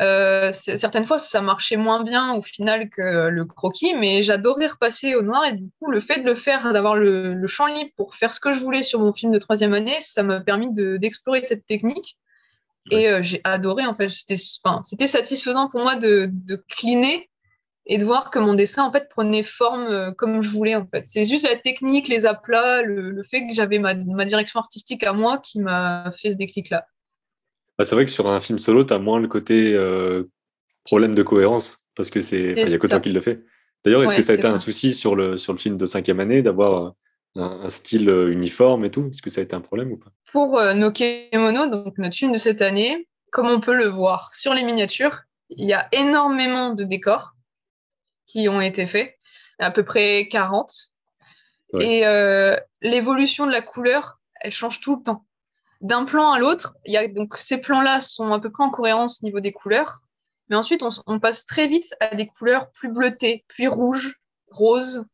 [0.01, 5.15] Euh, certaines fois, ça marchait moins bien au final que le croquis, mais j'adorais repasser
[5.15, 8.15] au noir et du coup, le fait de le faire, d'avoir le, champ libre pour
[8.15, 11.43] faire ce que je voulais sur mon film de troisième année, ça m'a permis d'explorer
[11.43, 12.17] cette technique.
[12.91, 17.29] Et euh, j'ai adoré, en fait, c'était satisfaisant pour moi de, de cleaner
[17.87, 20.85] et de voir que mon dessin, en fait, prenait forme euh, comme je voulais, en
[20.85, 21.07] fait.
[21.07, 25.13] C'est juste la technique, les aplats, le, fait que j'avais ma, ma direction artistique à
[25.13, 26.85] moi qui m'a fait ce déclic-là.
[27.77, 30.23] Bah, c'est vrai que sur un film solo, tu as moins le côté euh,
[30.85, 33.43] problème de cohérence, parce que c'est il n'y a que toi qui le fait.
[33.85, 36.19] D'ailleurs, est-ce que ça a été un souci sur le, sur le film de cinquième
[36.19, 36.95] année d'avoir
[37.37, 39.09] euh, un, style euh, uniforme et tout?
[39.11, 40.09] Est-ce que ça a été un problème ou pas?
[40.31, 44.55] Pour euh, Nokemono, donc notre film de cette année, comme on peut le voir sur
[44.55, 47.33] les miniatures, il y a énormément de décors
[48.25, 49.15] qui ont été faits,
[49.59, 50.71] à peu près 40.
[51.81, 52.03] Et
[52.81, 55.24] l'évolution de la couleur, elle change tout le temps
[55.85, 58.69] d'un plan à l'autre, il y a donc ces plans-là sont à peu près en
[58.71, 60.01] cohérence au niveau des couleurs,
[60.49, 64.15] mais ensuite on, passe très vite à des couleurs plus bleutées, puis rouges,
[64.49, 65.05] roses,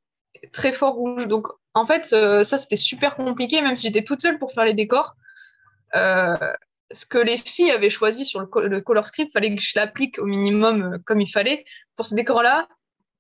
[0.54, 1.28] très fort rouge.
[1.28, 4.66] Donc en fait, euh, ça c'était super compliqué, même si j'étais toute seule pour faire
[4.66, 5.16] les décors.
[5.96, 6.38] Euh,
[6.94, 10.20] ce que les filles avaient choisi sur le, le color script, fallait que je l'applique
[10.20, 11.66] au minimum euh, comme il fallait.
[11.98, 12.68] Pour ce décor-là,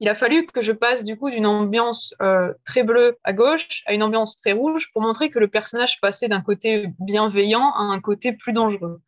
[0.01, 3.83] il a fallu que je passe du coup d'une ambiance euh, très bleue à gauche
[3.85, 7.83] à une ambiance très rouge pour montrer que le personnage passait d'un côté bienveillant à
[7.83, 8.99] un côté plus dangereux.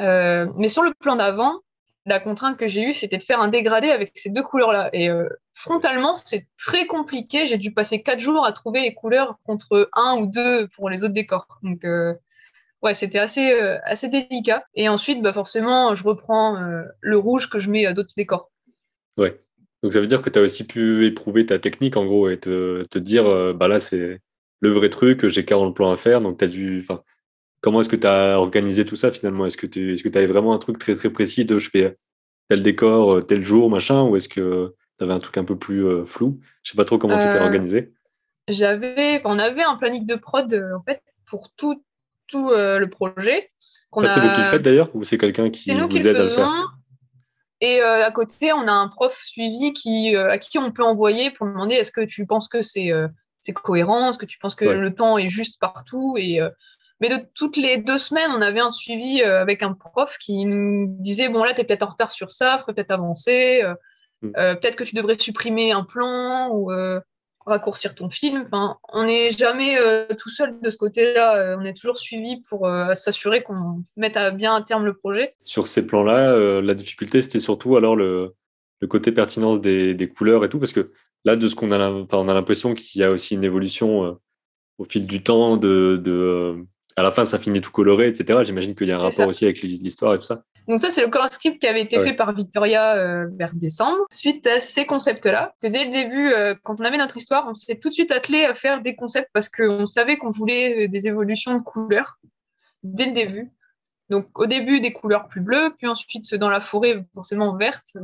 [0.00, 1.62] Euh, mais sur le plan d'avant,
[2.06, 4.88] la contrainte que j'ai eue, c'était de faire un dégradé avec ces deux couleurs-là.
[4.92, 7.44] Et euh, frontalement, c'est très compliqué.
[7.46, 11.02] J'ai dû passer quatre jours à trouver les couleurs contre un ou deux pour les
[11.02, 11.58] autres décors.
[11.64, 11.84] Donc,
[12.82, 14.64] ouais, c'était assez, assez délicat.
[14.74, 16.56] Et ensuite, bah, forcément, je reprends
[17.00, 18.52] le rouge que je mets à d'autres décors.
[19.16, 19.38] Ouais.
[19.82, 22.38] Donc ça veut dire que tu as aussi pu éprouver ta technique en gros et
[22.38, 24.20] te, te dire euh, bah là c'est
[24.60, 26.86] le vrai truc, j'ai 40 plans à faire, donc tu as dû.
[27.60, 29.46] Comment est-ce que tu as organisé tout ça finalement?
[29.46, 31.96] Est-ce que tu est-ce que avais vraiment un truc très très précis de je fais
[32.48, 35.56] tel décor, euh, tel jour, machin, ou est-ce que tu avais un truc un peu
[35.56, 36.40] plus euh, flou?
[36.64, 37.92] Je sais pas trop comment tu t'es organisé.
[38.48, 41.84] J'avais, on avait un planning de prod en fait pour tout,
[42.26, 43.46] tout le projet.
[43.94, 46.30] Ça, c'est vous qui le faites d'ailleurs ou c'est quelqu'un qui vous aide à le
[46.30, 46.77] faire?
[47.60, 50.84] Et euh, à côté, on a un prof suivi qui, euh, à qui on peut
[50.84, 53.08] envoyer pour demander est-ce que tu penses que c'est euh,
[53.54, 56.16] cohérent, est-ce que tu penses que le temps est juste partout?
[56.18, 56.38] Et,
[57.00, 60.86] mais de toutes les deux semaines, on avait un suivi avec un prof qui nous
[61.00, 63.62] disait bon là, tu es peut-être en retard sur ça, peut-être avancer,
[64.20, 64.32] mm.
[64.32, 66.70] peut-être que tu devrais supprimer un plan ou
[67.48, 68.44] raccourcir ton film.
[68.46, 71.36] Enfin, on n'est jamais euh, tout seul de ce côté-là.
[71.36, 74.94] Euh, on est toujours suivi pour euh, s'assurer qu'on mette à bien à terme le
[74.94, 75.34] projet.
[75.40, 78.34] Sur ces plans-là, la difficulté, c'était surtout alors le,
[78.88, 80.92] côté pertinence des, couleurs et tout, parce que
[81.24, 84.18] là, de ce qu'on a, on a l'impression qu'il y a aussi une évolution
[84.78, 86.56] au fil du temps de,
[86.96, 88.40] à la fin, ça finit tout coloré, etc.
[88.44, 90.44] J'imagine qu'il y a un rapport aussi avec l'histoire et tout ça.
[90.68, 94.04] Donc ça, c'est le color script qui avait été fait par Victoria euh, vers décembre.
[94.10, 97.54] Suite à ces concepts-là, que dès le début, euh, quand on avait notre histoire, on
[97.54, 100.88] s'est tout de suite attelé à faire des concepts parce qu'on savait qu'on voulait euh,
[100.88, 102.18] des évolutions de couleurs
[102.82, 103.50] dès le début.
[104.10, 107.96] Donc au début des couleurs plus bleues, puis ensuite dans la forêt forcément verte.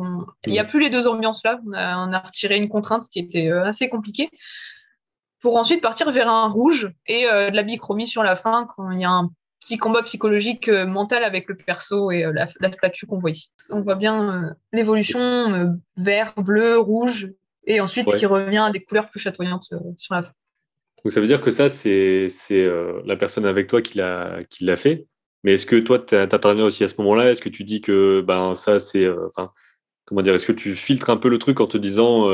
[0.46, 0.66] Il n'y a mm.
[0.66, 1.60] plus les deux ambiances là.
[1.66, 4.30] On a, retiré une contrainte qui était assez compliquée
[5.40, 9.00] pour ensuite partir vers un rouge et de la bichromie sur la fin quand il
[9.00, 9.30] y a un
[9.64, 13.50] petit combat psychologique euh, mental avec le perso et euh, la, statue qu'on voit ici.
[13.70, 17.30] On voit bien euh, l'évolution vert, bleu, rouge,
[17.66, 19.64] et ensuite qui revient à des couleurs plus chatoyantes
[19.96, 20.32] sur la fin.
[21.02, 22.28] Donc ça veut dire que ça, c'est
[23.04, 25.06] la personne avec toi qui l'a fait.
[25.42, 27.30] Mais est-ce que toi, tu interviens aussi à ce moment-là?
[27.30, 29.06] Est-ce que tu dis que ben, ça, c'est.
[29.08, 29.50] Enfin,
[30.06, 32.28] comment dire Est-ce que tu filtres un peu le truc en te disant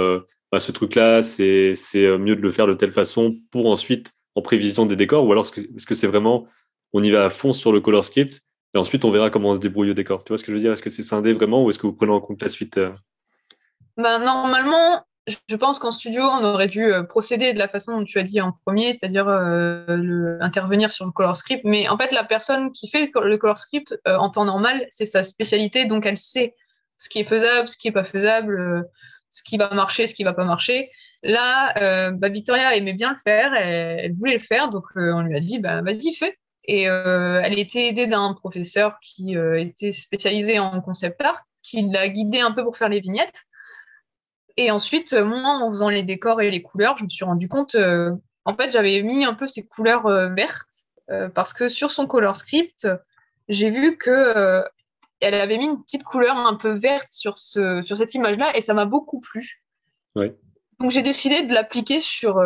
[0.53, 1.75] ben, ce truc-là, c'est
[2.19, 5.25] mieux de le faire de telle façon pour ensuite, en prévision des décors?
[5.27, 6.47] Ou alors est-ce que c'est vraiment
[6.92, 8.42] on y va à fond sur le color script,
[8.74, 10.24] et ensuite on verra comment on se débrouille au décor.
[10.24, 10.72] Tu vois ce que je veux dire?
[10.72, 12.92] Est-ce que c'est scindé vraiment ou est-ce que vous prenez en compte la suite euh?
[13.96, 15.05] bah, Normalement,
[15.48, 18.22] je pense qu'en studio, on aurait dû euh, procéder de la façon dont tu as
[18.22, 21.62] dit en premier, c'est-à-dire euh, intervenir sur le color script.
[21.64, 25.22] Mais en fait, la personne qui fait le color script en temps normal, c'est sa
[25.22, 26.55] spécialité, donc elle sait
[26.98, 28.85] ce qui est faisable, ce qui n'est pas faisable,
[29.31, 30.88] ce qui va marcher, ce qui ne va pas marcher.
[31.22, 35.40] Là, bah, Victoria aimait bien le faire, elle, voulait le faire, donc on lui a
[35.40, 36.37] dit, bah, vas-y, fais.
[36.71, 41.83] Et euh, elle était aidée d'un professeur qui euh, était spécialisé en concept art, qui
[41.83, 43.43] l'a guidée un peu pour faire les vignettes.
[44.57, 47.75] Et ensuite, moi, en faisant les décors et les couleurs, je me suis rendu compte,
[47.75, 48.13] euh,
[48.45, 50.87] en fait, j'avais mis un peu ces couleurs vertes
[51.35, 52.87] parce que sur son color script,
[53.49, 54.63] j'ai vu que
[55.19, 58.61] elle avait mis une petite couleur un peu verte sur, ce, sur cette image-là et
[58.61, 59.61] ça m'a beaucoup plu.
[60.79, 62.41] Donc j'ai décidé de l'appliquer sur,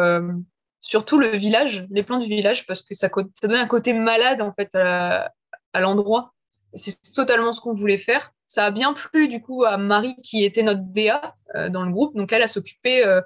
[0.85, 4.43] surtout le village, les plans du village, parce que ça, ça donne un côté malade
[4.43, 5.33] en fait à,
[5.75, 6.35] l'endroit.
[6.75, 8.33] C'est totalement ce qu'on voulait faire.
[8.47, 11.91] Ça a bien plu du coup à Marie qui était notre DA euh, dans le
[11.91, 13.23] groupe, donc elle a s'occupé euh,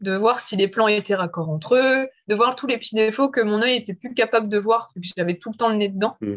[0.00, 3.30] de voir si les plans étaient raccords entre eux, de voir tous les petits défauts
[3.30, 5.76] que mon œil était plus capable de voir, vu que j'avais tout le temps le
[5.76, 6.16] nez dedans.
[6.20, 6.34] Mm.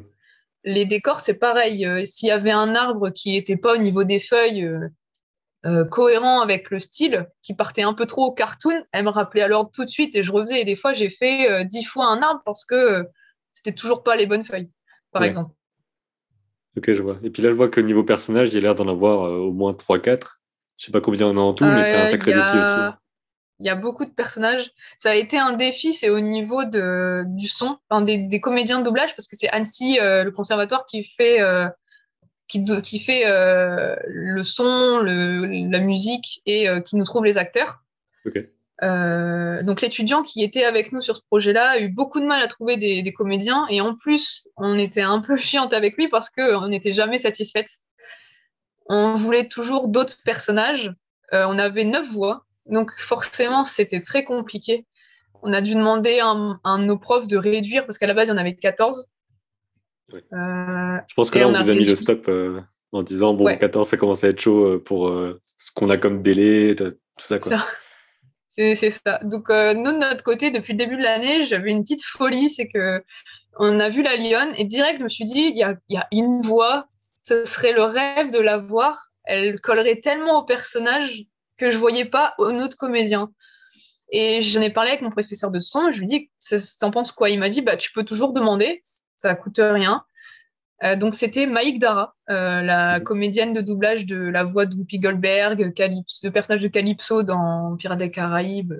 [0.63, 1.85] Les décors, c'est pareil.
[1.85, 4.67] Euh, s'il y avait un arbre qui n'était pas au niveau des feuilles,
[5.65, 9.41] euh, cohérent avec le style, qui partait un peu trop au cartoon, elle me rappelait
[9.41, 10.61] alors tout de suite et je refaisais.
[10.61, 13.03] Et des fois, j'ai fait euh, dix fois un arbre parce que euh,
[13.53, 14.69] c'était toujours pas les bonnes feuilles,
[15.11, 15.55] par exemple.
[16.77, 17.17] Ok, je vois.
[17.23, 19.71] Et puis là, je vois que niveau personnage, il a l'air d'en avoir au moins
[19.71, 20.39] 3-4.
[20.77, 22.81] Je sais pas combien on a en tout, mais c'est un sacré défi aussi.
[23.59, 24.71] Il y a beaucoup de personnages.
[24.97, 29.15] Ça a été un défi, c'est au niveau de, du son, des, comédiens de doublage,
[29.15, 31.39] parce que c'est Annecy, le conservatoire, qui fait
[32.47, 37.81] qui, fait euh, le son, la musique et euh, qui nous trouve les acteurs.
[38.83, 42.41] Euh, donc l'étudiant qui était avec nous sur ce projet-là a eu beaucoup de mal
[42.41, 46.29] à trouver des, comédiens et en plus on était un peu chiante avec lui parce
[46.29, 47.69] qu'on n'était jamais satisfaite.
[48.87, 50.93] On voulait toujours d'autres personnages.
[51.31, 54.85] on avait neuf voix, donc forcément c'était très compliqué.
[55.41, 56.27] On a dû demander à
[56.63, 59.07] un, de nos profs de réduire parce qu'à la base il y en avait 14
[60.13, 63.45] euh, je pense que là, on, vous a mis le stop euh, en disant bon,
[63.45, 65.11] 14, ça commence à être chaud euh, pour
[65.57, 67.39] ce qu'on a comme délai, tout ça.
[67.39, 67.57] Quoi.
[68.49, 69.19] C'est ça.
[69.23, 72.69] Donc, nous, de notre côté, depuis le début de l'année, j'avais une petite folie c'est
[72.69, 73.03] que
[73.57, 75.97] on a vu la lionne et direct, je me suis dit il y a, y
[75.97, 76.87] a, une voix,
[77.23, 79.11] ce serait le rêve de la voir.
[79.25, 81.25] Elle collerait tellement au personnage
[81.57, 83.29] que je voyais pas un autre comédien.
[84.11, 86.29] Et j'en ai parlé avec mon professeur de son, je lui dis,
[86.79, 87.29] t'en penses quoi?
[87.29, 88.81] Il m'a dit, bah, tu peux toujours demander,
[89.25, 90.03] ça coûte rien.
[90.83, 93.03] Euh, donc c'était Maïk Dara, euh, la mhm.
[93.03, 97.99] comédienne de doublage de la voix de Whoopi Goldberg, le personnage de Calypso dans Pirates
[97.99, 98.73] des Caraïbes,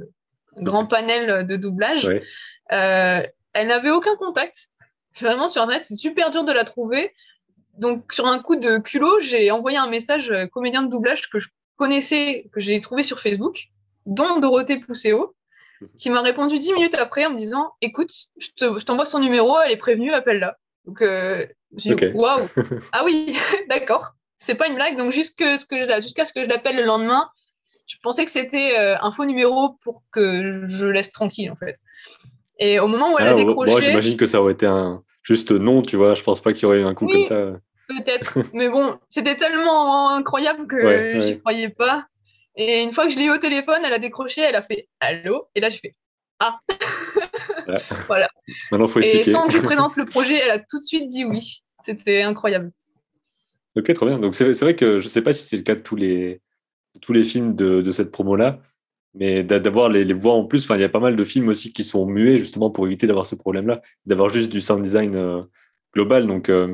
[0.58, 2.10] grand panel de doublage.
[2.70, 4.68] elle n'avait aucun contact.
[5.20, 7.14] Vraiment sur Internet, c'est super dur de la trouver.
[7.78, 11.48] Donc sur un coup de culot, j'ai envoyé un message comédien de doublage que je
[11.78, 13.70] connaissais, que j'ai trouvé sur Facebook,
[14.06, 15.34] dont Dorothée Pousséo, mhm.
[15.98, 19.72] Qui m'a répondu dix minutes après en me disant Écoute, je t'envoie son numéro, elle
[19.72, 20.58] est prévenue, appelle-la.
[20.86, 22.48] Donc, euh, j'ai dit Waouh
[22.92, 23.36] Ah oui,
[23.70, 24.98] d'accord, c'est pas une blague.
[24.98, 27.30] Donc, jusqu'à ce que je, l'appelle le lendemain,
[27.88, 31.76] je pensais que c'était euh, un faux numéro pour que je laisse tranquille, en fait.
[32.60, 33.72] Et au moment où elle a ah, décroché.
[33.72, 36.16] Moi, j'imagine que ça aurait été un juste non, tu vois.
[36.16, 37.54] Je pense pas qu'il y aurait eu un coup comme ça.
[37.88, 38.40] Peut-être.
[38.54, 42.08] Mais bon, c'était tellement incroyable que j'y croyais pas.
[42.58, 44.88] Et une fois que je l'ai eu au téléphone, elle a décroché, elle a fait
[45.00, 45.48] Allô?
[45.56, 45.94] Et là, je fais
[46.40, 46.60] Ah
[48.08, 48.30] Voilà.
[48.72, 49.30] Maintenant, faut expliquer.
[49.30, 51.64] Et sans que je présente le projet, elle a tout de suite dit oui.
[51.84, 52.72] C'était incroyable.
[53.76, 54.20] Ok, trop bien.
[54.20, 56.42] Donc, c'est vrai que je sais pas si c'est le cas de tous les,
[57.02, 58.60] tous les films de, de cette promo-là,
[59.14, 61.72] mais d'avoir les, les, voix en plus, il y a pas mal de films aussi
[61.74, 65.42] qui sont muets justement pour éviter d'avoir ce problème-là, d'avoir juste du sound design euh,
[65.94, 66.28] global.
[66.28, 66.70] Donc, euh,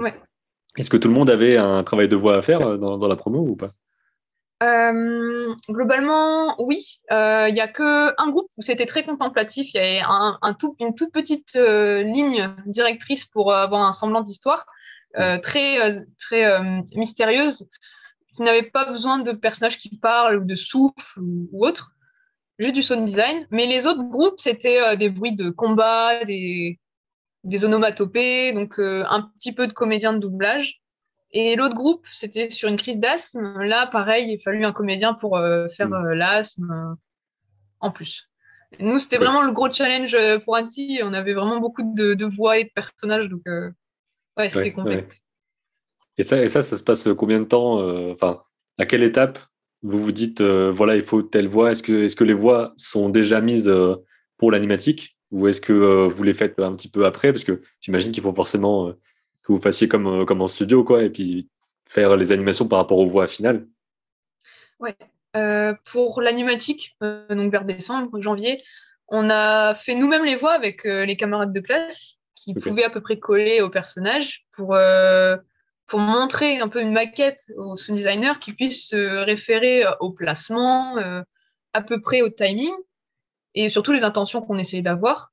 [0.78, 3.16] est-ce que tout le monde avait un travail de voix à faire euh, dans, la
[3.16, 3.72] promo ou pas?
[4.62, 7.00] Euh, globalement, oui.
[7.10, 9.74] Il euh, n'y a qu'un groupe où c'était très contemplatif.
[9.74, 10.38] Il y avait un,
[10.80, 14.66] une toute petite ligne directrice pour avoir un semblant d'histoire,
[15.16, 15.78] très,
[16.20, 17.68] très mystérieuse,
[18.36, 21.92] qui n'avait pas besoin de personnages qui parlent ou de souffle ou, autre,
[22.60, 23.48] juste du sound design.
[23.52, 26.80] Mais les autres groupes, c'était des bruits de combat, des,
[27.44, 30.81] des onomatopées, donc euh, un petit peu de comédien de doublage.
[31.34, 33.62] Et l'autre groupe, c'était sur une crise d'asthme.
[33.62, 35.94] Là, pareil, il fallu un comédien pour euh, faire mm.
[35.94, 36.98] euh, l'asthme
[37.80, 38.30] en plus.
[38.80, 40.16] Nous, c'était vraiment le gros challenge
[40.46, 41.02] pour Annecy.
[41.04, 45.24] On avait vraiment beaucoup de, voix et de personnages, donc ouais, c'était complexe.
[46.18, 47.80] Et ça, et ça, ça se passe combien de temps
[48.12, 48.42] Enfin,
[48.78, 49.40] à quelle étape
[49.82, 51.72] vous vous dites, voilà, il faut telle voix?
[51.72, 53.70] Est-ce que, est -ce que les voix sont déjà mises
[54.38, 55.18] pour l'animatique?
[55.32, 57.32] Ou est-ce que euh, vous les faites un petit peu après?
[57.32, 59.00] Parce que j'imagine qu'il faut forcément euh,
[59.44, 61.50] que vous fassiez comme, euh, comme en studio, quoi, et puis
[61.88, 63.68] faire les animations par rapport aux voix finales.
[64.80, 64.96] Ouais.
[65.86, 68.58] pour l'animatique, donc vers décembre, janvier,
[69.08, 73.02] on a fait nous-mêmes les voix avec les camarades de classe qui pouvaient à peu
[73.02, 74.76] près coller au personnage pour,
[75.86, 80.96] pour montrer un peu une maquette au sound designer qui puisse se référer au placement,
[81.74, 82.74] à peu près au timing
[83.54, 85.31] et surtout les intentions qu'on essayait d'avoir.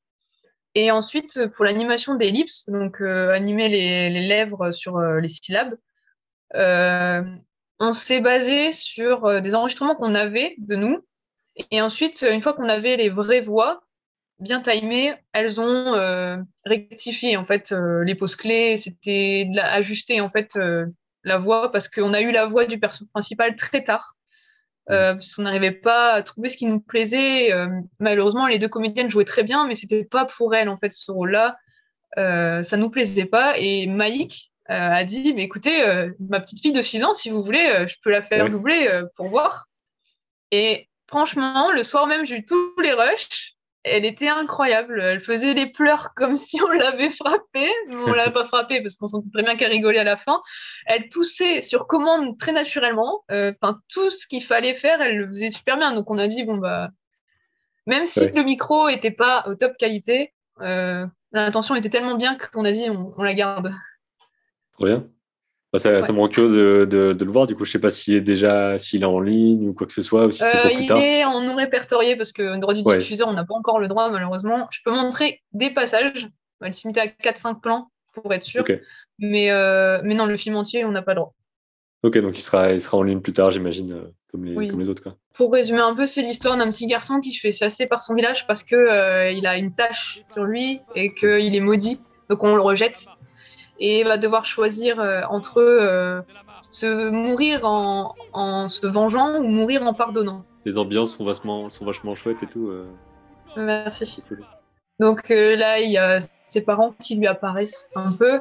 [0.80, 5.76] Et ensuite, pour l'animation des lips, donc euh, animer les, lèvres sur euh, les syllabes,
[6.54, 7.20] euh,
[7.80, 11.04] on s'est basé sur des enregistrements qu'on avait de nous.
[11.72, 13.82] Et ensuite, une fois qu'on avait les vraies voix
[14.38, 18.76] bien timées, elles ont rectifié en fait les pauses clés.
[18.76, 20.56] C'était ajuster en fait
[21.24, 24.16] la voix parce qu'on a eu la voix du personnage principal très tard.
[24.90, 27.52] Euh, parce qu'on n'arrivait pas à trouver ce qui nous plaisait.
[27.52, 30.92] Euh, malheureusement, les deux comédiennes jouaient très bien, mais c'était pas pour elles en fait
[30.92, 31.56] ce rôle-là.
[32.16, 33.58] Euh, ça nous plaisait pas.
[33.58, 35.82] Et Maïk a dit, mais écoutez,
[36.20, 39.28] ma petite fille de 6 ans, si vous voulez, je peux la faire doubler pour
[39.28, 39.66] voir.
[40.50, 43.56] Et franchement, le soir même, j'ai eu tous les rushs
[43.90, 45.00] elle était incroyable.
[45.00, 47.70] Elle faisait les pleurs comme si on l'avait frappée.
[47.90, 50.40] On l'a pas frappée parce qu'on sentait très bien qu'elle rigolait à la fin.
[50.86, 53.24] Elle toussait sur commande très naturellement.
[53.30, 55.92] Euh, enfin, tout ce qu'il fallait faire, elle le faisait super bien.
[55.92, 56.90] Donc on a dit bon bah,
[57.86, 62.64] même si le micro était pas au top qualité, euh, l'intention était tellement bien qu'on
[62.64, 63.72] a dit on, on la garde.
[64.72, 65.08] Trop bien.
[65.72, 67.46] Bah, ça, ça me rend curieux de, de, le voir.
[67.46, 69.92] Du coup, je sais pas s'il est déjà s'il est en ligne ou quoi que
[69.92, 70.24] ce soit.
[70.24, 73.34] Ou si euh, il est en non répertorié parce que le droit du diffuseur, on
[73.34, 74.66] n'a pas encore le droit malheureusement.
[74.70, 76.28] Je peux montrer des passages.
[76.60, 78.64] On va le limiter à 4-5 plans pour être sûr.
[79.18, 81.34] Mais, euh, mais non, le film entier, on n'a pas le droit.
[82.02, 84.78] Ok, donc il sera, il sera en ligne plus tard, j'imagine, euh, comme, les, comme
[84.78, 85.02] les autres.
[85.02, 85.16] Quoi.
[85.34, 88.14] Pour résumer un peu, c'est l'histoire d'un petit garçon qui se fait chasser par son
[88.14, 92.00] village parce que euh, il a une tache sur lui et qu'il est maudit.
[92.30, 93.06] Donc on le rejette
[93.78, 96.20] et va devoir choisir euh, entre euh,
[96.70, 100.44] se mourir en, en, se vengeant ou mourir en pardonnant.
[100.64, 102.68] Les ambiances sont vachement, sont vachement chouettes et tout.
[102.68, 102.86] Euh.
[103.56, 104.22] Merci.
[105.00, 108.40] Donc là, il y a ses parents qui lui apparaissent un peu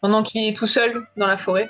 [0.00, 1.68] pendant qu'il est tout seul dans la forêt.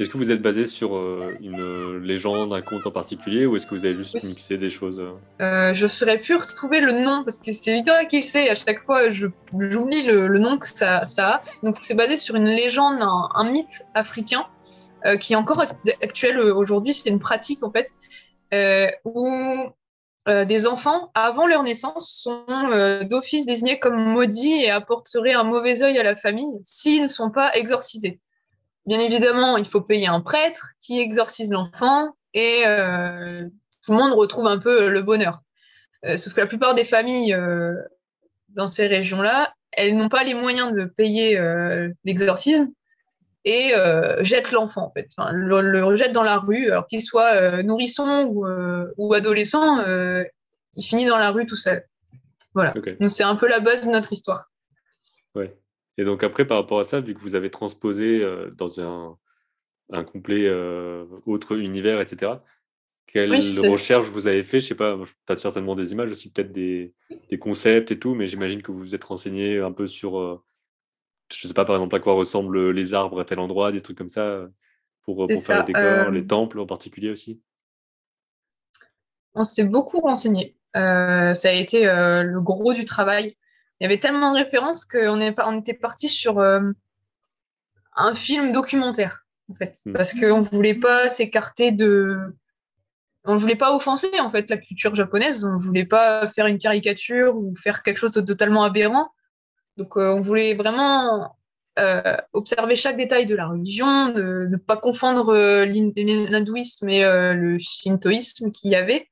[0.00, 3.66] Est-ce que vous êtes basé sur euh, une légende, un conte en particulier, ou est-ce
[3.66, 7.22] que vous avez juste mixé des choses euh euh, Je serais pu retrouver le nom,
[7.22, 10.66] parce que c'est Victoria qui le sait, à chaque fois j'oublie le, le, nom que
[10.66, 11.42] ça, ça a.
[11.62, 14.46] Donc c'est basé sur une légende, un, mythe africain,
[15.20, 17.88] qui est encore actuel aujourd'hui, c'est une pratique en fait,
[19.04, 19.28] où
[20.26, 25.98] des enfants, avant leur naissance, sont d'office désignés comme maudits et apporteraient un mauvais œil
[25.98, 28.18] à la famille s'ils ne sont pas exorcisés.
[28.86, 34.46] Bien évidemment, il faut payer un prêtre qui exorcise l'enfant et tout le monde retrouve
[34.46, 35.40] un peu le bonheur.
[36.16, 37.36] sauf que la plupart des familles
[38.48, 41.38] dans ces régions-là, elles n'ont pas les moyens de payer
[42.04, 42.72] l'exorcisme
[43.44, 47.34] et euh, jette l'enfant en fait, enfin, le, le, dans la rue, alors qu'il soit
[47.34, 50.24] euh, nourrisson ou, euh, ou adolescent, euh,
[50.74, 51.84] il finit dans la rue tout seul.
[52.54, 52.76] Voilà.
[52.76, 52.96] Okay.
[53.00, 54.50] Donc c'est un peu la base de notre histoire.
[55.34, 55.56] Ouais.
[55.98, 59.16] Et donc après, par rapport à ça, vu que vous avez transposé euh, dans un,
[59.90, 62.32] un complet euh, autre univers, etc.,
[63.06, 64.60] quelles oui, recherches vous avez fait?
[64.60, 66.94] Je sais pas, tu as certainement des images aussi, peut-être des,
[67.28, 70.44] des, concepts et tout, mais j'imagine que vous vous êtes renseigné un peu sur
[71.32, 73.98] je sais pas, par exemple, à quoi ressemblent les arbres à tel endroit, des trucs
[73.98, 74.46] comme ça,
[75.02, 76.10] pour, pour faire les décors, euh...
[76.10, 77.40] les temples en particulier aussi?
[79.34, 80.56] On s'est beaucoup renseigné.
[80.76, 83.36] Euh, ça a été euh, le gros du travail.
[83.80, 86.60] Il y avait tellement de références qu'on on était parti sur euh,
[87.96, 89.92] un film documentaire, en fait, mmh.
[89.94, 92.18] parce qu'on ne voulait pas s'écarter de.
[93.24, 96.46] On ne voulait pas offenser en fait la culture japonaise, on ne voulait pas faire
[96.46, 99.08] une caricature ou faire quelque chose de totalement aberrant.
[99.76, 101.36] Donc, euh, on voulait vraiment
[101.78, 108.52] euh, observer chaque détail de la religion, ne, ne pas confondre l'hindouisme et le shintoïsme
[108.52, 109.10] qu'il y avait.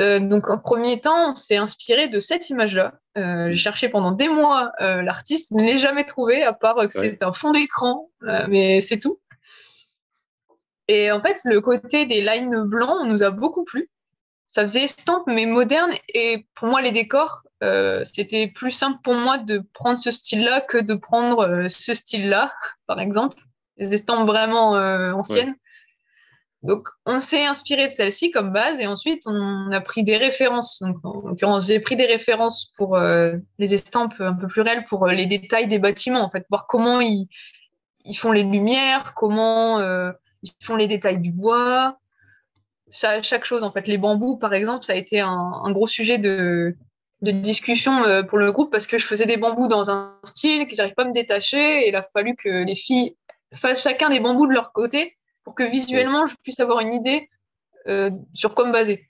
[0.00, 2.94] Euh, donc, en premier temps, on s'est inspiré de cette image-là.
[3.16, 6.90] J'ai cherché pendant des mois l'artiste, je ne l'ai jamais trouvé, à part que ouais.
[6.90, 9.18] c'est un fond d'écran, mais c'est tout.
[10.88, 13.90] Et en fait, le côté des lines blancs nous a beaucoup plu.
[14.48, 15.92] Ça faisait estampe, mais moderne.
[16.14, 20.60] Et pour moi, les décors, euh, c'était plus simple pour moi de prendre ce style-là
[20.60, 22.52] que de prendre euh, ce style-là,
[22.86, 23.38] par exemple,
[23.76, 25.50] les estampes vraiment euh, anciennes.
[25.50, 25.56] Ouais.
[26.62, 30.82] Donc, on s'est inspiré de celle-ci comme base et ensuite on a pris des références.
[30.82, 34.84] Donc, en l'occurrence, j'ai pris des références pour euh, les estampes un peu plus réelles,
[34.84, 37.28] pour euh, les détails des bâtiments, en fait, voir comment ils,
[38.14, 40.10] font les lumières, comment euh,
[40.42, 41.98] ils font les détails du bois,
[42.90, 43.86] chaque, chose, en fait.
[43.86, 46.76] Les bambous, par exemple, ça a été un, gros sujet de,
[47.20, 50.74] de discussion pour le groupe parce que je faisais des bambous dans un style que
[50.74, 53.16] j'arrive pas à me détacher et il a fallu que les filles
[53.54, 55.16] fassent chacun des bambous de leur côté
[55.46, 57.30] pour que visuellement je puisse avoir une idée
[57.86, 59.06] euh, sur quoi me baser.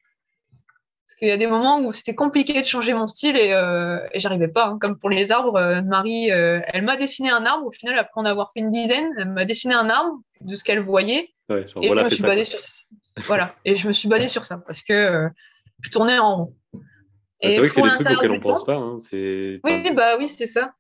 [1.07, 3.99] Parce qu'il y a des moments où c'était compliqué de changer mon style et, euh,
[4.13, 4.67] et j'arrivais pas.
[4.67, 4.79] Hein.
[4.79, 7.67] Comme pour les arbres, euh, Marie, elle m'a dessiné un arbre.
[7.67, 10.63] Au final, après en avoir fait une dizaine, elle m'a dessiné un arbre de ce
[10.63, 11.31] qu'elle voyait.
[11.49, 12.59] Ouais, et voilà, je me suis basée sur
[13.25, 13.55] voilà.
[13.65, 15.31] Et je me suis basée sur ça parce que
[15.81, 16.55] je tournais en rond.
[17.43, 18.77] Bah, c'est vrai que c'est des trucs auxquels on pense pas.
[18.77, 18.97] Hein.
[19.13, 20.73] Oui, bah oui, c'est ça.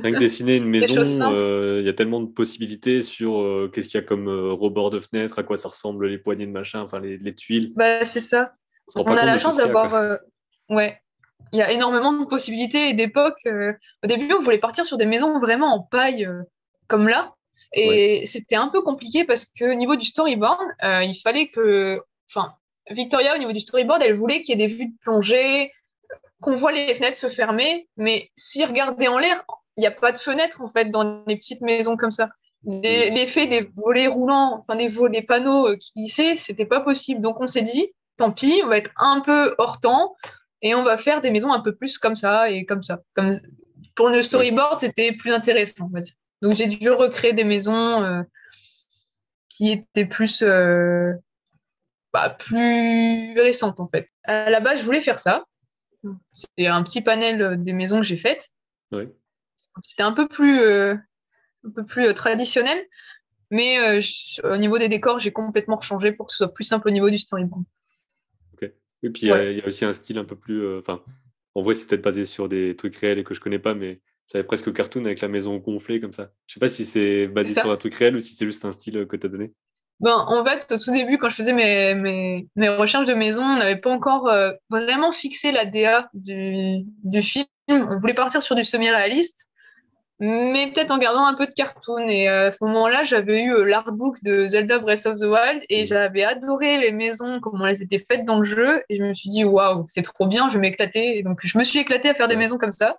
[0.00, 3.88] Rien que dessiner une maison, il euh, y a tellement de possibilités sur euh, qu'est-ce
[3.88, 6.52] qu'il y a comme euh, rebord de fenêtre, à quoi ça ressemble les poignées de
[6.52, 7.72] machin, enfin les, les tuiles.
[7.74, 8.52] Bah c'est ça.
[8.94, 9.94] On, on a la chance d'avoir.
[9.94, 10.16] Euh,
[10.70, 11.00] ouais.
[11.52, 13.46] Il y a énormément de possibilités et d'époques.
[13.46, 16.28] au début, on voulait partir sur des maisons vraiment en paille,
[16.88, 17.34] comme là.
[17.72, 18.26] Et ouais.
[18.26, 22.00] c'était un peu compliqué parce que au niveau du storyboard, il fallait que.
[22.28, 22.54] Enfin,
[22.90, 25.70] Victoria, au niveau du storyboard, elle voulait qu'il y ait des vues de plongée,
[26.40, 29.44] qu'on voit les fenêtres se fermer, mais si regardez en l'air,
[29.76, 32.30] il n'y a pas de fenêtre en fait dans les petites maisons comme ça.
[32.66, 37.20] L'effet des volets roulants, enfin des volets panneaux euh, qui glissaient, c'était pas possible.
[37.20, 40.14] Donc on s'est dit, tant pis, on va être un peu hors temps
[40.62, 43.00] et on va faire des maisons un peu plus comme ça et comme ça.
[43.14, 43.38] Comme
[43.94, 46.14] pour le storyboard, c'était plus intéressant, on va dire.
[46.40, 48.22] Donc j'ai dû recréer des maisons euh,
[49.50, 51.12] qui étaient plus euh,
[52.12, 54.06] bah, plus récentes en fait.
[54.24, 55.44] À la base, je voulais faire ça,
[56.32, 58.52] c'est un petit panel des maisons que j'ai faites.
[59.82, 60.94] C'était un peu plus, euh,
[61.64, 62.86] un peu plus euh, traditionnel,
[63.50, 66.64] mais euh, je, au niveau des décors, j'ai complètement changé pour que ce soit plus
[66.64, 67.64] simple au niveau du storyboard.
[68.54, 68.70] Ok.
[69.02, 69.54] Et puis il ouais.
[69.54, 70.78] y, y, a aussi un style un peu plus.
[70.78, 71.02] Enfin,
[71.54, 74.00] en vrai, c'est peut-être basé sur des trucs réels et que je connais pas, mais
[74.26, 76.32] ça avait presque cartoon avec la maison gonflée comme ça.
[76.46, 78.72] Je sais pas si c'est basé sur un truc réel ou si c'est juste un
[78.72, 79.52] style que tu as donné.
[80.00, 83.42] Ben, en fait, au tout début, quand je faisais mes, mes, mes recherches de maison,
[83.42, 87.46] on n'avait pas encore euh, vraiment fixé la DA du, du film.
[87.68, 89.48] On voulait partir sur du semi-réaliste,
[90.20, 92.08] mais peut-être en gardant un peu de cartoon.
[92.08, 95.62] Et euh, à ce moment-là, j'avais eu euh, l'artbook de Zelda Breath of the Wild
[95.70, 98.82] et j'avais adoré les maisons, comment elles étaient faites dans le jeu.
[98.88, 101.22] Et je me suis dit, waouh, c'est trop bien, je vais m'éclater.
[101.22, 102.98] Donc, je me suis éclatée à faire des maisons comme ça.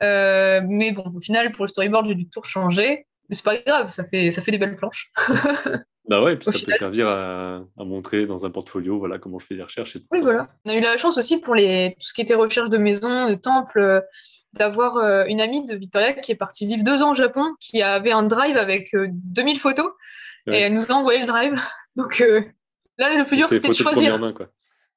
[0.00, 3.06] Mais bon, au final, pour le storyboard, j'ai du tout changer.
[3.28, 5.10] Mais c'est pas grave, ça fait, ça fait des belles planches.
[6.08, 6.66] Bah ouais, et puis ça final.
[6.66, 9.96] peut servir à, à, montrer dans un portfolio voilà, comment je fais des recherches.
[9.96, 10.48] Et tout oui, voilà.
[10.64, 13.28] On a eu la chance aussi pour les, tout ce qui était recherche de maison,
[13.30, 14.00] de temple, euh,
[14.52, 17.82] d'avoir euh, une amie de Victoria qui est partie vivre deux ans au Japon, qui
[17.82, 19.90] avait un drive avec euh, 2000 photos,
[20.46, 20.58] ouais.
[20.58, 21.54] et elle nous a envoyé le drive.
[21.96, 22.42] Donc euh,
[22.98, 24.20] là, le plus dur, c'était de choisir.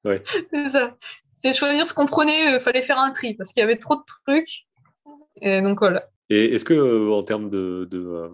[0.04, 0.22] Ouais.
[0.52, 0.96] c'est ça.
[1.34, 3.96] C'est choisir ce qu'on prenait, il fallait faire un tri parce qu'il y avait trop
[3.96, 4.66] de trucs.
[5.42, 6.08] Et donc voilà.
[6.30, 8.30] Et est-ce que en termes de, de,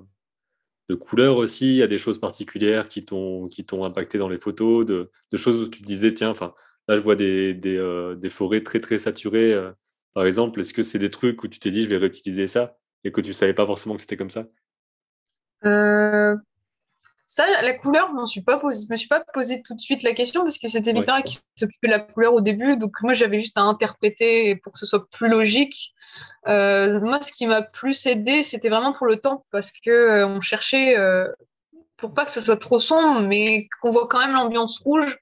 [0.92, 3.48] de couleurs aussi, il y a des choses particulières qui t'ont
[3.84, 6.54] impacté dans les photos, de, de, choses où tu disais, tiens, enfin,
[6.88, 9.58] là je vois des, des, des, forêts très très saturées.
[10.14, 12.76] par exemple, est-ce que c'est des trucs où tu t'es dit, je vais réutiliser ça
[13.04, 14.46] et que tu savais pas forcément que c'était comme ça?
[15.64, 16.36] Euh,
[17.26, 18.42] ça, la couleur, je ne me suis
[19.08, 22.00] pas posé, tout de suite la question parce que c'était Victoria qui s'occupait de la
[22.00, 25.91] couleur au début, donc moi j'avais juste à interpréter pour que ce soit plus logique.
[26.48, 30.26] Euh, moi, ce qui m'a plus aidé, c'était vraiment pour le temps parce que euh,
[30.26, 30.96] on cherchait
[31.96, 35.18] pour pas que ce soit trop sombre, mais qu'on voit quand même l'ambiance rouge.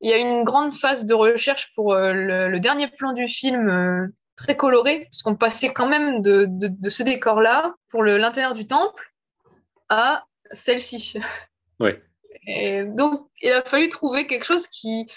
[0.00, 4.56] Il y a une grande phase de recherche pour le, dernier plan du film très
[4.56, 9.12] coloré, puisqu'on passait quand même de, de ce décor-là pour l'intérieur du temple
[9.88, 11.14] à celle-ci.
[11.80, 12.02] Ouais.
[12.46, 15.10] Et donc, il a fallu trouver quelque chose qui,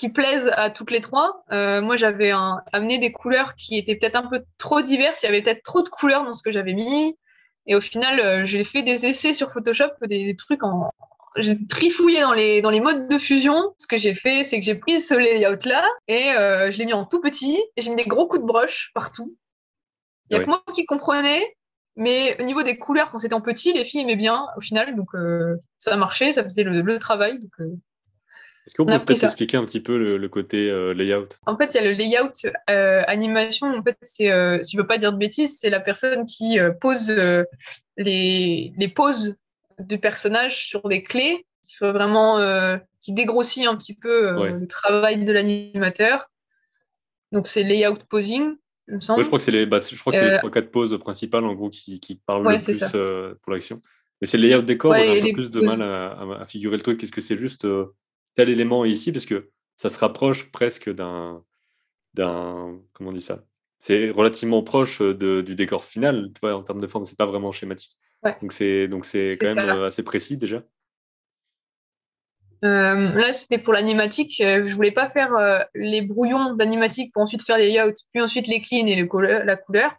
[0.00, 1.44] qui plaise à toutes les trois.
[1.52, 2.32] Euh, moi, j'avais
[2.72, 5.22] amené des couleurs qui étaient peut-être un peu trop diverses.
[5.22, 7.18] Il y avait peut-être trop de couleurs dans ce que j'avais mis.
[7.66, 10.90] Et au final, euh, j'ai fait des essais sur Photoshop, des, trucs en.
[11.36, 13.74] J'ai trifouillé dans les, dans les modes de fusion.
[13.78, 16.94] Ce que j'ai fait, c'est que j'ai pris ce layout-là et euh, je l'ai mis
[16.94, 19.36] en tout petit et j'ai mis des gros coups de broche partout.
[20.30, 21.44] Il n'y a que moi qui comprenais.
[21.96, 24.96] Mais au niveau des couleurs, quand c'était en petit, les filles aimaient bien au final.
[24.96, 25.10] Donc
[25.76, 27.38] ça a marché, ça faisait le, travail.
[27.38, 27.52] Donc,
[28.70, 31.28] Est-ce qu'on peut peut-être expliquer un petit peu le, côté euh, layout?
[31.46, 32.32] En fait, il y a le layout
[32.66, 33.66] animation.
[33.66, 34.30] En fait, c'est,
[34.64, 37.10] si je veux pas dire de bêtises, c'est la personne qui pose
[37.96, 39.36] les, les poses
[39.78, 41.46] du personnage sur des clés.
[41.68, 46.30] Il faut vraiment qui dégrossit un petit peu le travail de l'animateur.
[47.32, 48.56] Donc c'est layout posing
[48.98, 51.44] je crois que c'est les, bah, je crois que c'est les 3-4 euh, poses principales
[51.44, 53.80] en gros qui, qui parlent le plus euh, pour l'action.
[54.20, 57.02] Mais c'est le layout décor, j'ai un peu plus de mal à, figurer le truc.
[57.02, 57.86] Est-ce que c'est juste euh,
[58.40, 61.44] tel élément ici Parce que ça se rapproche presque d'un.
[62.14, 63.44] d'un comment on dit ça?
[63.78, 66.30] C'est relativement proche de, du décor final.
[66.34, 67.96] Tu vois, en termes de forme, c'est pas vraiment schématique.
[68.42, 70.62] Donc c'est donc c'est quand même assez précis déjà.
[72.62, 74.40] Euh, là, c'était pour l'animatique.
[74.40, 78.22] Euh, je voulais pas faire euh, les brouillons d'animatique pour ensuite faire les layouts, puis
[78.22, 79.08] ensuite les cleans et les
[79.44, 79.94] la couleur.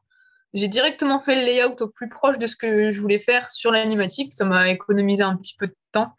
[0.54, 3.72] J'ai directement fait le layout au plus proche de ce que je voulais faire sur
[3.72, 4.34] l'animatique.
[4.34, 6.14] Ça m'a économisé un petit peu de temps.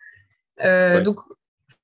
[0.59, 1.19] Donc,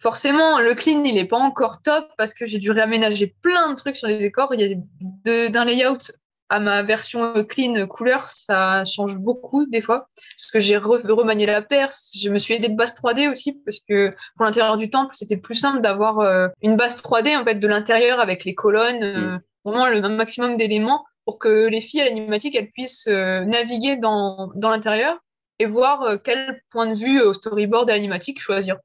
[0.01, 3.75] forcément, le clean, il n'est pas encore top parce que j'ai dû réaménager plein de
[3.75, 4.55] trucs sur les décors.
[4.55, 6.13] Il y a d'un layout
[6.51, 10.09] à ma version clean couleur, ça change beaucoup des fois.
[10.37, 13.81] Parce que j'ai remanié la perce, je me suis aidé de base 3D aussi, parce
[13.87, 17.57] que pour l'intérieur du temple, c'était plus simple d'avoir euh, une base 3D en fait
[17.57, 19.41] de l'intérieur avec les colonnes, euh, mm.
[19.65, 24.51] vraiment le maximum d'éléments pour que les filles à l'animatique elles puissent euh, naviguer dans,
[24.55, 25.19] dans l'intérieur
[25.59, 28.77] et voir quel point de vue au storyboard animatique choisir.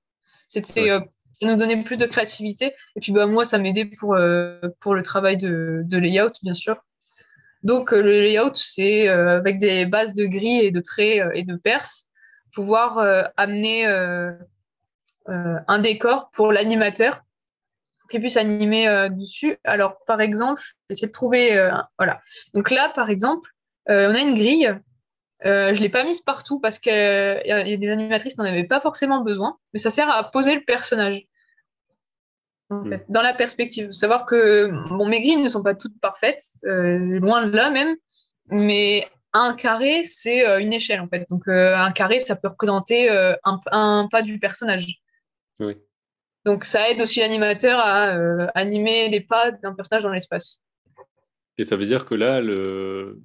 [0.54, 0.90] C'était
[1.36, 4.16] ça nous donnait plus de créativité et puis bah moi ça m'aidait pour
[4.80, 6.78] pour le travail de, de layout bien sûr
[7.64, 11.32] donc, euh, le layout, c'est euh, avec des bases de gris et de traits euh,
[11.34, 12.08] et de perses,
[12.54, 13.00] pouvoir
[13.36, 13.88] amener
[15.26, 17.24] un décor pour l'animateur
[18.00, 19.58] pour qu'il puisse animer dessus.
[19.64, 21.72] Alors, par exemple, essayer de trouver.
[21.98, 22.22] voilà.
[22.54, 23.50] Donc là, par exemple,
[23.88, 24.72] on a une grille.
[25.44, 28.80] Je ne l'ai pas mise partout parce qu'il y, a des animatrices n'en avaient pas
[28.80, 31.28] forcément besoin, mais ça sert à poser le personnage.
[32.82, 32.98] Mm.
[33.10, 33.92] dans la perspective.
[33.92, 37.96] Savoir que bon, mes grilles ne sont pas toutes parfaites, euh, loin de là même,
[38.48, 41.26] mais un carré, c'est euh, une échelle en fait.
[41.30, 43.10] Donc euh, un carré, ça peut représenter
[43.44, 45.02] un, pas du personnage.
[45.60, 45.76] Oui.
[46.46, 48.12] Donc ça aide aussi l'animateur à
[48.56, 50.62] animer les pas d'un personnage dans l'espace.
[51.58, 53.22] Et ça veut dire que là, le...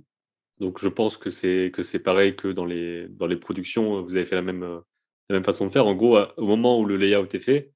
[0.60, 4.16] donc je pense que c'est que c'est pareil que dans les dans les productions, vous
[4.16, 4.82] avez fait la même
[5.28, 5.86] la même façon de faire.
[5.86, 7.72] En gros, au moment où le layout est fait,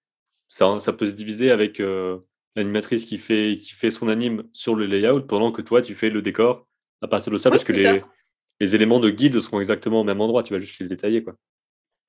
[0.52, 2.18] ça, peut se diviser avec euh,
[2.56, 6.10] l'animatrice qui fait, qui fait son anime sur le layout pendant que toi, tu fais
[6.10, 6.66] le décor
[7.00, 8.02] à partir de ça, parce que les,
[8.60, 11.24] les, éléments de guide seront exactement au même endroit, tu vas juste les détailler.
[11.24, 11.34] quoi.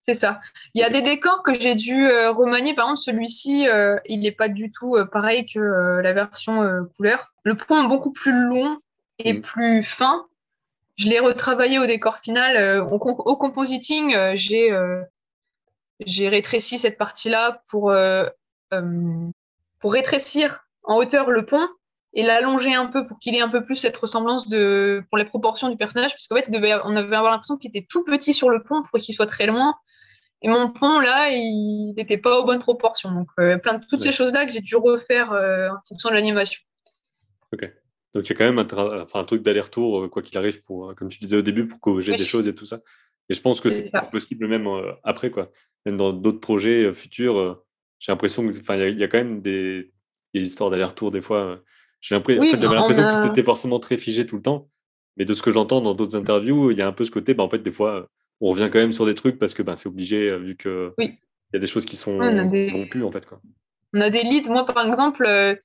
[0.04, 0.40] C'est ça.
[0.76, 2.76] Il y a des décors que j'ai dû euh, remanier.
[2.76, 6.62] Par exemple, celui-ci, euh, il n'est pas du tout pareil que la version
[6.98, 7.34] couleur.
[7.44, 8.78] Le pont est beaucoup plus long
[9.20, 9.42] et mm.
[9.42, 10.28] plus fin.
[10.96, 12.82] Je l'ai retravaillé au décor final.
[12.82, 14.72] Au, au, compositing, j'ai
[16.06, 18.28] j'ai rétréci cette partie-là pour, euh,
[18.74, 19.30] euh,
[19.80, 21.68] pour rétrécir en hauteur le pont
[22.14, 25.26] et l'allonger un peu pour qu'il ait un peu plus cette ressemblance de, pour les
[25.26, 28.34] proportions du personnage, parce qu'en fait, devait, on avait avoir l'impression qu'il était tout petit
[28.34, 29.76] sur le pont pour qu'il soit très loin.
[30.44, 33.12] Et mon pont, là, il n'était pas aux bonnes proportions.
[33.12, 36.62] Donc, euh, plein de toutes ces choses-là que j'ai dû refaire en fonction de l'animation.
[37.54, 37.72] Ok.
[38.14, 40.94] Donc, il y a quand même un, enfin, un truc d'aller-retour, quoi qu'il arrive, pour,
[40.96, 42.80] comme tu disais au début, pour corriger des choses et tout ça.
[43.30, 44.68] Et je pense que c'est possible même
[45.04, 45.50] après, quoi.
[45.86, 47.66] Même dans d'autres projets euh, futurs, euh,
[48.00, 49.92] j'ai l'impression qu'il y, a quand même des,
[50.34, 51.62] des histoires d'aller-retour des fois.
[52.02, 54.70] J'ai l'impression, en fait, j'avais l'impression que tout était forcément très figé tout le temps.
[55.16, 57.34] Mais de ce que j'entends dans d'autres interviews, il y a un peu ce côté,
[57.34, 58.10] bah, en fait, des fois,
[58.42, 60.94] on revient quand même sur des trucs parce que bah, c'est obligé, euh, vu que
[61.00, 61.08] il
[61.54, 63.26] y a des choses qui sont rompues, en fait.
[63.26, 63.40] Quoi.
[63.94, 64.50] On a des leads.
[64.50, 65.56] Moi, par exemple, euh,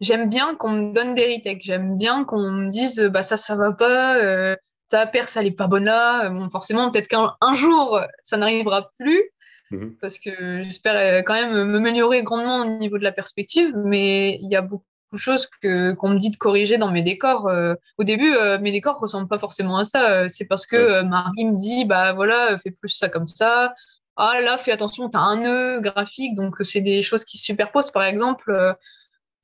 [0.00, 1.62] j'aime bien qu'on me donne des retakes.
[1.62, 4.56] J'aime bien qu'on me dise, bah, ça, ça va pas, euh,
[4.88, 6.30] ta perce, elle est pas bonne là.
[6.30, 9.22] Bon, forcément, peut-être qu'un jour, ça n'arrivera plus.
[9.70, 14.50] Mmh parce que j'espère quand même m'améliorer grandement au niveau de la perspective, mais il
[14.50, 17.48] y a beaucoup de choses que qu'on me dit de corriger dans mes décors.
[17.48, 20.10] Euh, au début, euh, mes décors ressemblent pas forcément à ça.
[20.10, 23.74] Euh, c'est parce que Marie me dit, bah voilà, fais plus ça comme ça.
[24.16, 27.92] Ah là, fais attention, t'as un nœud graphique, donc c'est des choses qui se superposent.
[27.92, 28.74] Par exemple,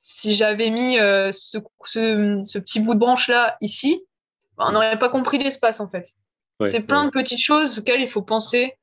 [0.07, 4.03] si j'avais mis ce, ce, petit bout de branche là ici,
[4.57, 6.13] bah, on n'aurait pas compris l'espace en fait.
[6.65, 8.77] c'est plein de petites choses auxquelles il faut penser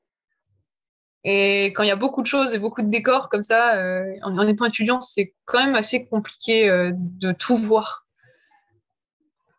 [1.24, 4.04] et quand il y a beaucoup de choses et beaucoup de décors comme ça, euh,
[4.22, 8.06] en, étant étudiant, c'est quand même assez compliqué euh, de tout voir.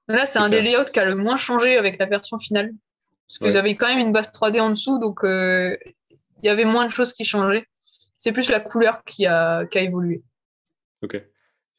[0.09, 2.72] Là, c'est un des layouts qui a le moins changé avec la version finale.
[3.28, 5.78] Parce que j'avais quand même une base 3D en dessous, donc euh,
[6.09, 7.66] il y avait moins de choses qui changeaient.
[8.18, 10.22] C'est plus la couleur qui a, qui a évolué.
[11.01, 11.16] Ok.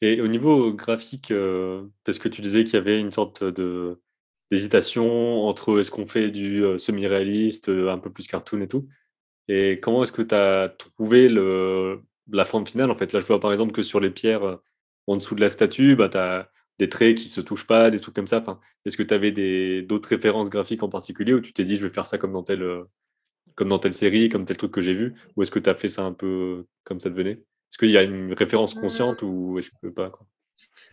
[0.01, 1.33] Et au niveau graphique,
[2.03, 3.99] parce que tu disais qu'il y avait une sorte de
[4.51, 8.87] d'hésitation entre est-ce qu'on fait du semi-réaliste, un peu plus cartoon et tout.
[9.47, 11.29] Et comment est-ce que tu as trouvé
[12.31, 14.57] la forme finale En fait, là, je vois par exemple que sur les pierres euh,
[15.07, 17.99] en dessous de la statue, bah, tu as des traits qui se touchent pas, des
[17.99, 18.43] trucs comme ça.
[18.85, 19.31] Est-ce que tu avais
[19.83, 22.43] d'autres références graphiques en particulier où tu t'es dit, je vais faire ça comme dans
[22.43, 22.83] telle, euh,
[23.55, 25.15] comme dans telle série, comme tel truc que j'ai vu?
[25.35, 27.41] Ou est-ce que tu as fait ça un peu comme ça devenait?
[27.75, 30.25] Est-ce qu'il y a une référence consciente ou est-ce que pas quoi?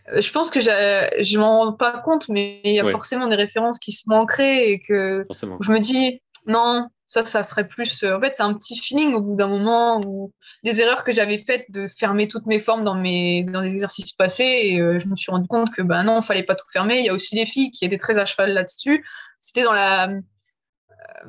[0.09, 3.37] Euh, je pense que je m'en rends pas compte, mais il y a forcément des
[3.37, 8.03] références qui sont ancrées et que je me dis non, ça, ça serait plus.
[8.03, 10.33] Euh, en fait, c'est un petit feeling au bout d'un moment où
[10.65, 14.11] des erreurs que j'avais faites de fermer toutes mes formes dans mes dans les exercices
[14.11, 16.67] passés et euh, je me suis rendu compte que ben non, il fallait pas tout
[16.73, 16.99] fermer.
[16.99, 19.05] Il y a aussi les filles qui étaient très à cheval là-dessus.
[19.39, 20.09] C'était dans la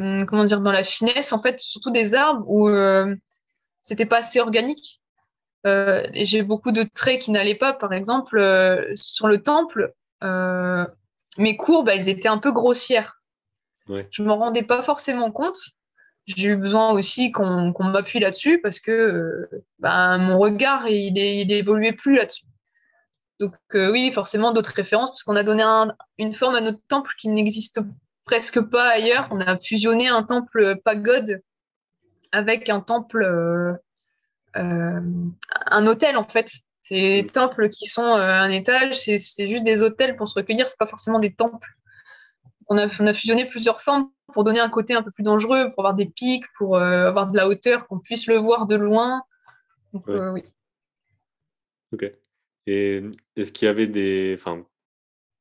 [0.00, 2.68] euh, comment dire dans la finesse en fait, surtout des arbres où
[3.82, 5.00] c'était pas assez organique.
[5.64, 7.72] Et j'ai beaucoup de traits qui n'allaient pas.
[7.72, 8.38] Par exemple,
[8.94, 13.20] sur le temple, mes courbes, elles étaient un peu grossières.
[13.88, 14.06] Ouais.
[14.10, 15.58] Je m'en rendais pas forcément compte.
[16.26, 21.92] J'ai eu besoin aussi qu'on m'appuie là-dessus parce que euh, ben, mon regard, il, évoluait
[21.92, 22.46] plus là-dessus.
[23.40, 25.62] Donc euh, oui, forcément d'autres références parce qu'on a donné
[26.18, 27.80] une forme à notre temple qui n'existe
[28.24, 29.28] presque pas ailleurs.
[29.32, 31.42] On a fusionné un temple pagode
[32.32, 33.74] avec un temple, euh,
[34.54, 36.50] un hôtel en fait.
[36.82, 40.78] C'est des temples qui sont un étage, c'est juste des hôtels pour se recueillir, c'est
[40.78, 41.74] pas forcément des temples
[42.68, 45.94] on a, fusionné plusieurs formes pour donner un côté un peu plus dangereux, pour avoir
[45.94, 49.22] des pics, pour euh, avoir de la hauteur, qu'on puisse le voir de loin.
[49.92, 50.44] Donc, euh, oui.
[51.92, 52.10] Ok.
[52.66, 53.02] Et
[53.36, 54.34] est-ce qu'il y avait des.
[54.38, 54.64] Enfin,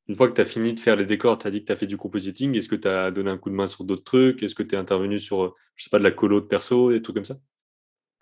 [0.06, 1.72] une fois que tu as fini de faire les décors, tu as dit que tu
[1.72, 2.54] as fait du compositing.
[2.56, 4.42] Est-ce que tu as donné un coup de main sur d'autres trucs?
[4.42, 7.00] Est-ce que tu es intervenu sur, je sais pas, de la colo de perso, des
[7.00, 7.36] trucs comme ça?
[7.36, 7.53] euh,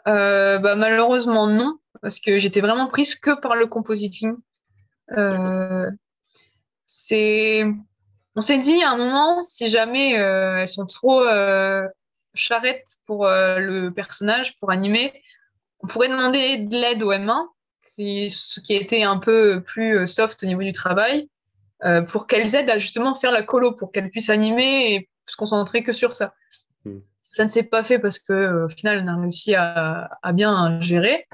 [0.07, 1.79] bah, Malheureusement, non.
[2.01, 4.35] Parce que j'étais vraiment prise que par le compositing.
[6.85, 7.65] c'est
[8.35, 11.87] on s'est dit à un moment, si jamais euh, elles sont trop euh,
[12.35, 15.13] charrettes pour euh, le personnage, pour animer,
[15.81, 17.47] on pourrait demander de l'aide au M1,
[17.97, 18.35] qui,
[18.65, 21.29] qui était un peu plus soft au niveau du travail,
[22.09, 25.83] pour qu'elles aident à justement faire la colo, pour qu'elles puissent animer et se concentrer
[25.83, 26.33] que sur ça.
[26.85, 27.01] Hmm.
[27.33, 30.81] Ça ne s'est pas fait parce que au final, on a réussi à, à bien
[30.81, 31.27] gérer.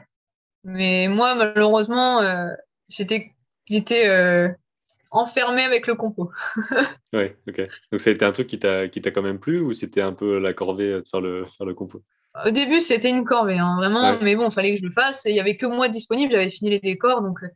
[0.65, 2.23] Mais moi, malheureusement,
[2.89, 3.33] j'étais
[5.11, 6.31] enfermé avec le compo.
[7.13, 7.67] oui, ok.
[7.91, 10.39] Donc ça a été un truc qui t'a quand même plu ou c'était un peu
[10.39, 12.03] la corvée de faire le, faire le compo?
[12.45, 15.27] Au début, c'était une corvée, hein, vraiment, mais bon, il fallait que je le fasse
[15.27, 17.23] et il n'y avait que moi disponible, j'avais fini les décors.
[17.23, 17.43] Donc...
[17.43, 17.49] Euh,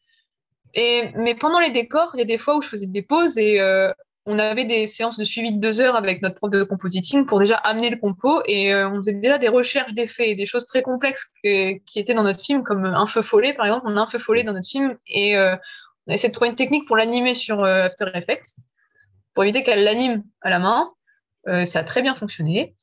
[0.75, 3.37] et, mais pendant les décors, il y a des fois où je faisais des pauses
[3.37, 3.93] et euh,
[4.27, 7.41] on avait des séances de suivi de deux heures avec notre prof de compositing pour
[7.41, 10.65] déjà amener le compo et euh, on faisait déjà des recherches d'effets et des choses
[10.65, 13.87] très complexes qui étaient dans notre film, comme un feu follet par exemple.
[13.87, 15.37] On a un feu follet dans notre film et
[16.07, 18.57] on a essayé de trouver une technique pour l'animer sur euh, After Effects,
[19.35, 20.91] pour éviter qu'elle l'anime à la main.
[21.49, 22.75] Euh, ça a très bien fonctionné.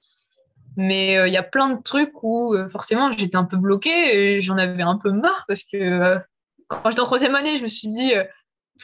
[0.77, 4.41] Mais euh, il y a plein de trucs où forcément j'étais un peu bloquée et
[4.41, 6.17] j'en avais un peu marre parce que
[6.67, 8.13] quand j'étais en troisième année, je me suis dit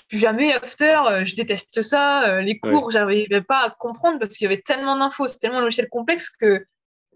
[0.10, 2.42] plus jamais After, je déteste ça.
[2.42, 5.60] les cours, je j'arrivais pas à comprendre parce qu'il y avait tellement d'infos, c'est tellement
[5.60, 6.66] un logiciel complexe que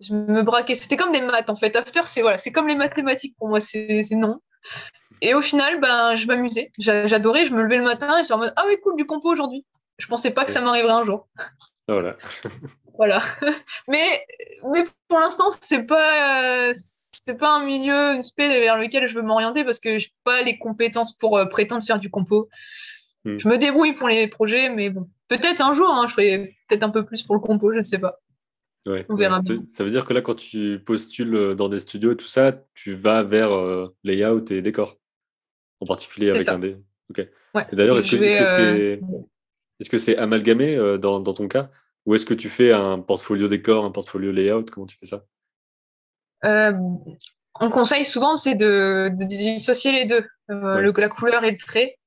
[0.01, 0.75] je me braquais.
[0.75, 1.75] C'était comme des maths en fait.
[1.75, 4.39] After, c'est voilà, c'est comme les mathématiques pour moi, c'est non.
[5.21, 6.71] Et au final, ben, je m'amusais.
[6.77, 7.45] J'adorais.
[7.45, 9.65] Je me levais le matin et suis en mode Ah oui, cool, du compo aujourd'hui.
[9.97, 11.27] Je pensais pas que ça m'arriverait un jour.
[11.88, 12.15] Voilà.
[12.97, 13.21] voilà.
[13.88, 14.25] mais,
[14.71, 16.71] mais pour l'instant, c'est pas,
[17.30, 20.13] c'est pas un milieu, une spé vers lequel je veux m'orienter parce que je n'ai
[20.23, 22.49] pas les compétences pour euh, prétendre faire du compo.
[23.23, 23.38] Hmm.
[23.38, 26.82] Je me débrouille pour les projets, mais bon, peut-être un jour, hein, je ferai peut-être
[26.82, 28.19] un peu plus pour le compo, je ne sais pas.
[28.88, 29.63] On verra bien.
[29.67, 32.63] Ça veut dire que là, quand tu postules euh, dans des studios et tout ça,
[32.73, 34.97] tu vas vers euh, layout et décor,
[35.80, 36.77] en particulier avec un des.
[37.11, 37.27] Ok.
[37.73, 38.17] D'ailleurs, est-ce que
[39.80, 41.69] c'est que c'est amalgamé dans, dans ton cas?
[42.05, 44.65] Ou est-ce que tu fais un portfolio décor, un portfolio layout?
[44.71, 45.25] Comment tu fais ça?
[46.44, 51.98] On conseille souvent, c'est de, dissocier les deux, euh, le, la couleur et le trait.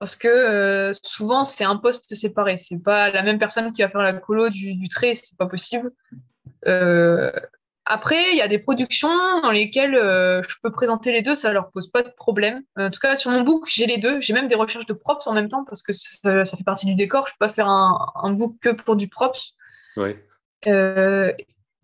[0.00, 2.58] Parce que euh, souvent, c'est un poste séparé.
[2.58, 5.46] C'est pas la même personne qui va faire la colo du, du trait, c'est pas
[5.46, 5.92] possible.
[7.86, 9.10] Après, il y a des productions
[9.42, 12.62] dans lesquelles euh, je peux présenter les deux, ça leur pose pas de problème.
[12.78, 14.20] En tout cas, sur mon book, j'ai les deux.
[14.22, 16.94] J'ai même des recherches de props en même temps parce que ça, fait partie du
[16.94, 17.26] décor.
[17.26, 19.54] Je peux pas faire un, book que pour du props.
[20.66, 21.32] Euh,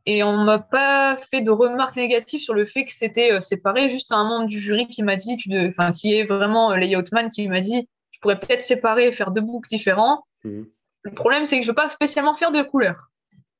[0.06, 3.88] et on m'a pas fait de remarques négatives sur le fait que c'était euh, séparé.
[3.88, 5.36] Juste un membre du jury qui m'a dit,
[5.68, 9.40] enfin, qui est vraiment layoutman, qui m'a dit, je pourrais peut-être séparer et faire deux
[9.40, 10.24] books différents.
[10.44, 10.66] Mhm.
[11.02, 13.10] Le problème, c'est que je veux pas spécialement faire de couleurs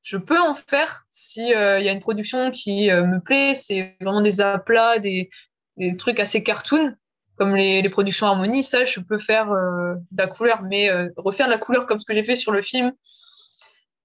[0.03, 3.53] je peux en faire si euh, il y a une production qui euh, me plaît.
[3.55, 5.29] C'est vraiment des aplats, des,
[5.77, 6.95] des, trucs assez cartoon,
[7.35, 8.63] comme les, les, productions Harmonie.
[8.63, 12.05] Ça, je peux faire euh, de la couleur, mais refaire de la couleur comme ce
[12.05, 12.91] que j'ai fait sur le film,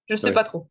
[0.08, 0.68] je sais pas trop.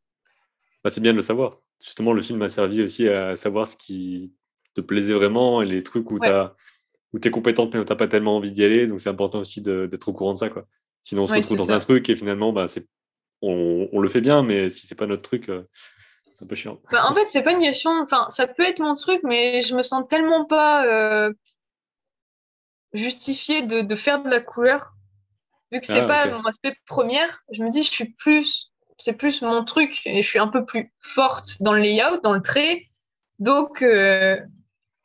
[0.85, 1.57] Bah, c'est bien de le savoir.
[1.83, 4.35] Justement, le film m'a servi aussi à savoir ce qui
[4.75, 8.07] te plaisait vraiment et les trucs où tu es compétente mais où tu n'as pas
[8.07, 8.85] tellement envie d'y aller.
[8.85, 10.49] Donc, c'est important aussi d'être au courant de ça.
[10.49, 10.67] Quoi.
[11.01, 12.67] Sinon, on se retrouve dans un truc et finalement, bah,
[13.41, 15.63] on, le fait bien, mais si c'est pas notre truc, euh,
[16.35, 16.79] c'est un peu chiant.
[16.91, 17.89] Bah, en fait, c'est pas une question.
[18.03, 21.33] Enfin, ça peut être mon truc, mais je me sens tellement pas euh,
[22.93, 24.93] justifiée de, faire de la couleur.
[25.71, 28.71] Vu que c'est ah, pas mon aspect première, je me dis, je suis plus.
[28.97, 32.33] C'est plus mon truc et je suis un peu plus forte dans le layout, dans
[32.33, 32.83] le trait.
[33.39, 34.39] Donc, euh,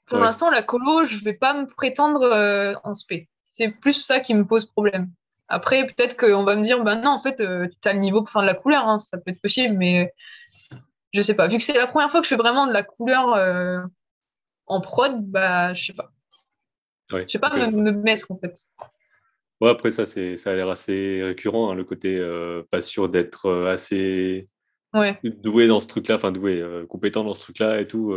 [0.07, 3.29] pour l'instant, la colo, je vais pas me prétendre en spé.
[3.45, 5.11] C'est plus ça qui me pose problème.
[5.51, 8.23] Après, peut-être qu'on va me dire, ben non, en fait, euh, tu as le niveau
[8.23, 10.15] pour faire de la couleur, hein, ça peut être possible, mais
[11.13, 11.49] je sais pas.
[11.49, 13.81] Vu que c'est la première fois que je fais vraiment de la couleur euh,
[14.67, 16.13] en prod, bah, je sais pas.
[17.11, 18.69] Je sais pas me, mettre, en fait.
[19.61, 23.51] Ouais, après, ça, ça a l'air assez récurrent, hein, le côté euh, pas sûr d'être
[23.67, 24.49] assez
[25.23, 28.15] doué dans ce truc-là, enfin, doué, compétent dans ce truc-là et tout.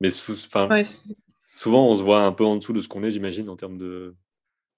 [0.00, 3.56] mais souvent, on se voit un peu en dessous de ce qu'on est, j'imagine, en
[3.56, 4.14] termes de,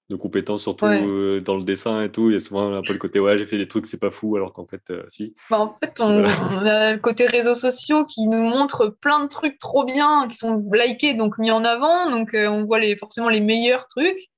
[0.09, 2.29] de compétences, surtout euh, dans le dessin et tout.
[2.29, 4.11] Il y a souvent un peu le côté ouais, j'ai fait des trucs, c'est pas
[4.11, 5.35] fou, alors qu'en fait, euh, si.
[5.49, 9.59] Bah, en fait, on, a le côté réseaux sociaux qui nous montre plein de trucs
[9.59, 12.09] trop bien, qui sont likés, donc mis en avant.
[12.09, 14.29] Donc, euh, on voit les, forcément les meilleurs trucs.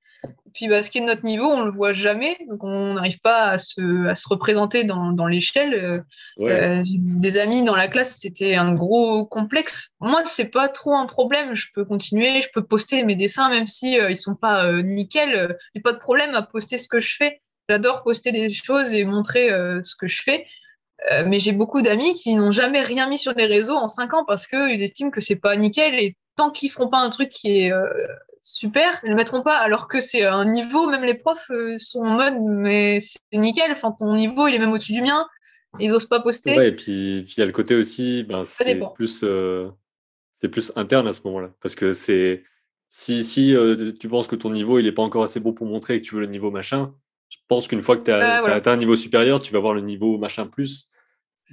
[0.53, 3.19] Puis bah, ce qui est de notre niveau, on le voit jamais, donc on n'arrive
[3.21, 5.73] pas à se, à se, représenter dans, dans l'échelle.
[5.73, 5.99] Euh,
[6.41, 9.91] euh, des amis dans la classe, c'était un gros complexe.
[9.99, 11.55] Moi, c'est pas trop un problème.
[11.55, 14.81] Je peux continuer, je peux poster mes dessins, même si euh, ils sont pas euh,
[14.81, 15.57] nickel.
[15.73, 17.41] J'ai pas de problème à poster ce que je fais.
[17.69, 20.45] J'adore poster des choses et montrer ce que je fais.
[21.25, 24.25] mais j'ai beaucoup d'amis qui n'ont jamais rien mis sur les réseaux en cinq ans
[24.25, 27.61] parce qu'ils estiment que c'est pas nickel et tant qu'ils feront pas un truc qui
[27.61, 27.71] est
[28.41, 32.01] super, ils le mettront pas, alors que c'est un niveau, même les profs euh, sont
[32.01, 35.27] en mode, mais c'est nickel, enfin, ton niveau, il est même au-dessus du mien,
[35.79, 36.57] ils osent pas poster.
[36.57, 39.69] Ouais, et puis il y a le côté aussi, ben, c'est plus, euh,
[40.35, 42.43] c'est plus interne à ce moment-là, parce que c'est,
[42.89, 45.67] si, si euh, tu penses que ton niveau, il est pas encore assez bon pour
[45.67, 46.93] montrer que tu veux le niveau machin,
[47.29, 49.73] je pense qu'une fois que tu as, bah, atteint un niveau supérieur, tu vas voir
[49.73, 50.89] le niveau machin plus.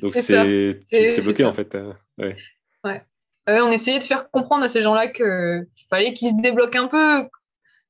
[0.01, 0.81] Donc c'est,
[1.21, 1.77] bloqué en fait.
[2.19, 2.37] ouais.
[3.53, 6.89] Ouais on essayait de faire comprendre à ces gens-là qu'il fallait qu'ils se débloquent un
[6.89, 7.29] peu.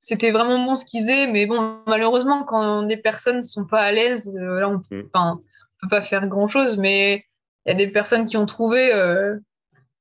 [0.00, 3.80] C'était vraiment bon ce qu'ils faisaient, mais bon, malheureusement, quand des personnes ne sont pas
[3.80, 5.08] à l'aise, euh, là, on ne mm.
[5.10, 7.24] peut pas faire grand-chose, mais
[7.66, 8.92] il y a des personnes qui ont trouvé.
[8.94, 9.36] Euh,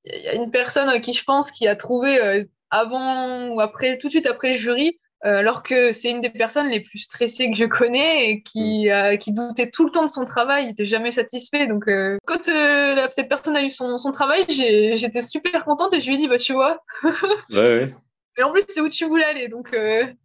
[0.05, 3.59] il y a une personne à qui je pense qui a trouvé euh, avant ou
[3.59, 6.81] après, tout de suite après le jury, euh, alors que c'est une des personnes les
[6.81, 9.17] plus stressées que je connais et qui, mm.
[9.17, 11.67] qui doutait tout le temps de son travail, il n'était jamais satisfait.
[11.67, 15.99] Donc, euh, quand euh, cette personne a eu son, son travail, j'étais super contente et
[15.99, 16.83] je lui ai dit, bah, tu vois.
[17.03, 17.95] ouais, ouais.
[18.37, 19.75] Et en plus, c'est où tu voulais aller, donc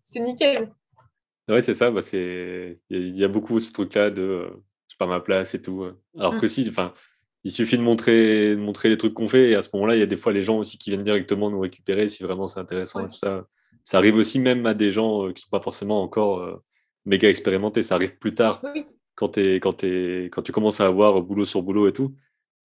[0.03, 0.71] c'est nickel.
[1.49, 1.91] Ouais, c'est ça.
[1.91, 4.51] Bah, il y, a beaucoup ce truc-là de
[4.89, 5.87] je pas ma place et tout.
[6.19, 6.41] Alors mm.
[6.41, 6.93] que si, enfin,
[7.45, 10.01] il suffit de montrer, de montrer les trucs qu'on fait et à ce moment-là, il
[10.01, 12.61] y a des fois les gens aussi qui viennent directement nous récupérer si vraiment c'est
[12.61, 13.47] intéressant et tout ça
[13.85, 16.63] ça arrive aussi même à des gens euh, qui ne sont pas forcément encore euh,
[17.05, 17.83] méga expérimentés.
[17.83, 18.63] Ça arrive plus tard,
[19.15, 22.15] quand, es, quand, es, quand tu commences à avoir boulot sur boulot et tout.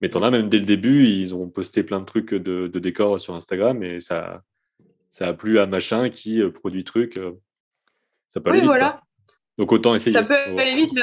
[0.01, 2.67] Mais tu en as même dès le début, ils ont posté plein de trucs de,
[2.67, 4.43] de décors sur Instagram et ça,
[5.09, 7.19] ça a plu à machin qui euh, produit trucs.
[8.27, 8.67] ça peut aller vite.
[8.67, 9.01] Voilà.
[9.57, 10.11] Donc autant essayer.
[10.11, 11.01] Ça peut aller vite, mais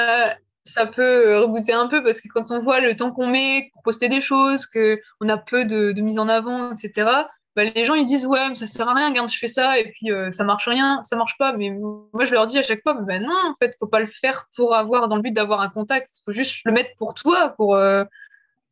[0.63, 3.83] ça peut rebooter un peu parce que quand on voit le temps qu'on met pour
[3.83, 7.25] poster des choses, qu'on a peu de, de, mise en avant, etc.,
[7.55, 9.79] bah, les gens ils disent ouais, mais ça sert à rien, regarde, je fais ça
[9.79, 11.55] et puis euh, ça marche rien, ça marche pas.
[11.55, 14.07] Mais moi je leur dis à chaque fois, bah, non, en fait, faut pas le
[14.07, 17.53] faire pour avoir dans le but d'avoir un contact, faut juste le mettre pour toi,
[17.55, 17.75] pour.
[17.75, 18.03] Euh,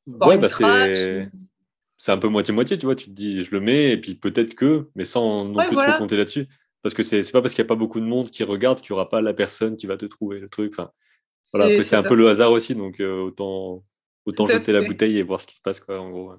[0.07, 1.29] ouais, bah c'est.
[1.95, 2.97] C'est un peu moitié-moitié, tu vois.
[2.97, 5.97] Tu te dis, je le mets, et puis peut-être que, mais sans non plus trop
[5.97, 6.49] compter là-dessus.
[6.81, 8.93] Parce que c'est pas parce qu'il n'y a pas beaucoup de monde qui regarde qu'il
[8.93, 10.73] n'y aura pas la personne qui va te trouver le truc.
[10.73, 10.91] Enfin,
[11.53, 13.85] voilà, c'est un peu le hasard aussi, donc euh, autant,
[14.25, 16.33] autant jeter la bouteille et voir ce qui se passe, quoi, en gros.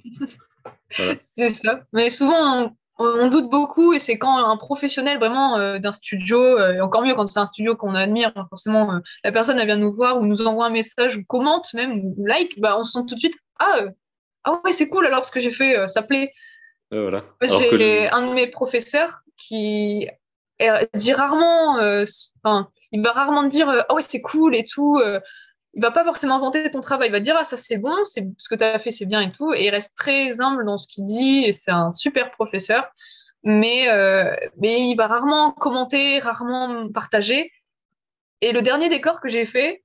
[1.23, 1.81] C'est ça.
[1.93, 6.75] Mais souvent, on, doute beaucoup et c'est quand un professionnel vraiment euh, d'un studio, euh,
[6.75, 9.77] et encore mieux quand c'est un studio qu'on admire, hein, forcément, la personne elle vient
[9.77, 12.93] nous voir ou nous envoie un message ou commente même ou like, bah, on se
[12.93, 13.81] sent tout de suite Ah,
[14.45, 16.33] ah ouais, c'est cool alors ce que j'ai fait, ça plaît.
[16.91, 17.23] voilà.
[17.43, 20.09] J'ai un de mes professeurs qui
[20.95, 22.05] dit rarement, euh,
[22.43, 25.01] enfin, il va rarement dire euh, ah ouais c'est cool et tout.
[25.75, 27.09] Euh, il va pas forcément inventer ton travail.
[27.09, 29.21] Il va dire ah ça c'est bon, c'est ce que tu as fait c'est bien
[29.21, 29.53] et tout.
[29.55, 32.87] Et il reste très humble dans ce qu'il dit et c'est un super professeur.
[33.43, 33.87] Mais
[34.59, 37.51] mais il va rarement commenter, rarement partager.
[38.41, 39.83] Et le dernier décor que j'ai fait,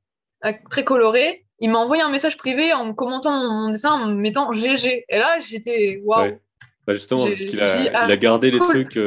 [0.69, 4.15] très coloré, il m'a envoyé un message privé en me commentant mon dessin, en me
[4.15, 5.05] mettant GG.
[5.07, 6.39] Et là, j'étais waouh.
[6.87, 8.97] Bah justement, parce qu'il a, il a ah, gardé les trucs.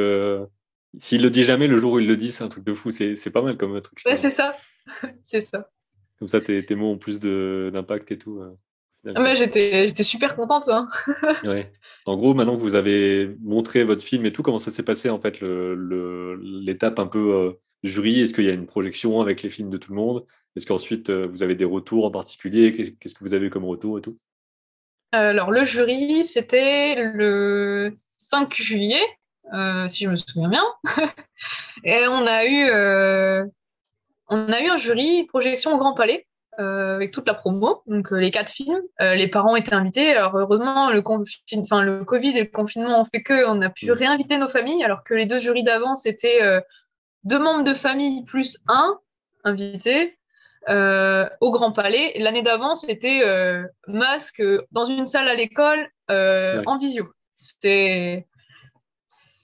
[0.99, 2.91] S'il le dit jamais, le jour où il le dit, c'est un truc de fou.
[2.91, 3.99] C'est pas mal comme truc.
[4.05, 4.55] Ouais, c'est ça.
[5.23, 5.69] c'est ça.
[6.23, 8.39] Comme ça, tes, tes mots ont plus d'impact et tout.
[8.39, 10.69] Euh, j'étais super contente.
[10.69, 10.87] Hein.
[11.43, 11.69] ouais.
[12.05, 15.09] En gros, maintenant que vous avez montré votre film et tout, comment ça s'est passé
[15.09, 17.51] en fait l'étape un peu euh,
[17.83, 18.21] jury?
[18.21, 20.25] Est-ce qu'il y a une projection avec les films de tout le monde?
[20.55, 22.71] Est-ce qu'ensuite euh, vous avez des retours en particulier?
[22.71, 24.17] Qu'est-ce que vous avez comme retour et tout?
[25.11, 29.03] Alors le jury, c'était le 5 juillet.
[29.53, 30.63] Euh, si je me souviens bien.
[31.83, 33.51] et on a eu,
[34.33, 36.27] on a eu un jury projection au Grand Palais
[36.59, 38.81] euh, avec toute la promo, donc les quatre films.
[38.99, 40.11] les parents étaient invités.
[40.11, 41.01] Alors heureusement, le,
[41.57, 43.91] enfin, le Covid et le confinement ont fait que on a pu mm.
[43.91, 46.39] réinviter nos familles, alors que les deux jurys d'avant c'était
[47.23, 48.99] deux membres de famille plus un
[49.43, 50.17] invité.
[50.69, 52.13] au Grand Palais.
[52.19, 53.23] L'année d'avant, c'était
[53.87, 57.11] masque dans une salle à l'école en visio.
[57.35, 58.27] C'était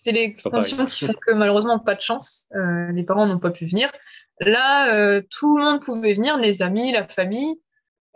[0.01, 2.47] c'est les conditions qui font que malheureusement pas de chance.
[2.55, 3.91] Euh, les parents n'ont pas pu venir.
[4.39, 7.59] Là, euh, tout le monde pouvait venir, les amis, la famille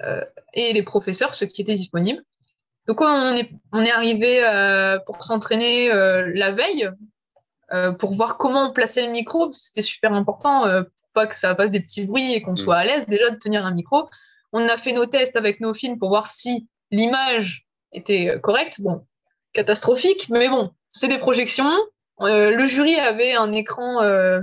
[0.01, 2.23] euh, et les professeurs, ceux qui étaient disponibles.
[2.87, 4.41] Donc on est, on est arrivé
[5.05, 6.89] pour s'entraîner la veille,
[7.97, 9.53] pour voir comment placer le micro.
[9.53, 12.57] C'était super important pour pas que ça fasse des petits bruits et qu'on mm.
[12.57, 14.09] soit à l'aise déjà de tenir un micro.
[14.51, 18.81] On a fait nos tests avec nos films pour voir si l'image était correcte.
[18.81, 19.05] Bon,
[19.53, 21.71] catastrophique, mais bon, c'est des projections.
[22.21, 24.41] Euh, le jury avait un écran, euh,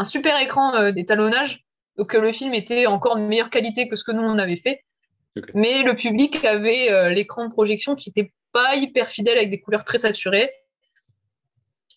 [0.00, 1.64] un super écran euh, d'étalonnage,
[1.96, 4.82] donc le film était encore de meilleure qualité que ce que nous on avait fait.
[5.54, 9.84] Mais le public avait l'écran de projection qui n'était pas hyper fidèle avec des couleurs
[9.84, 10.50] très saturées.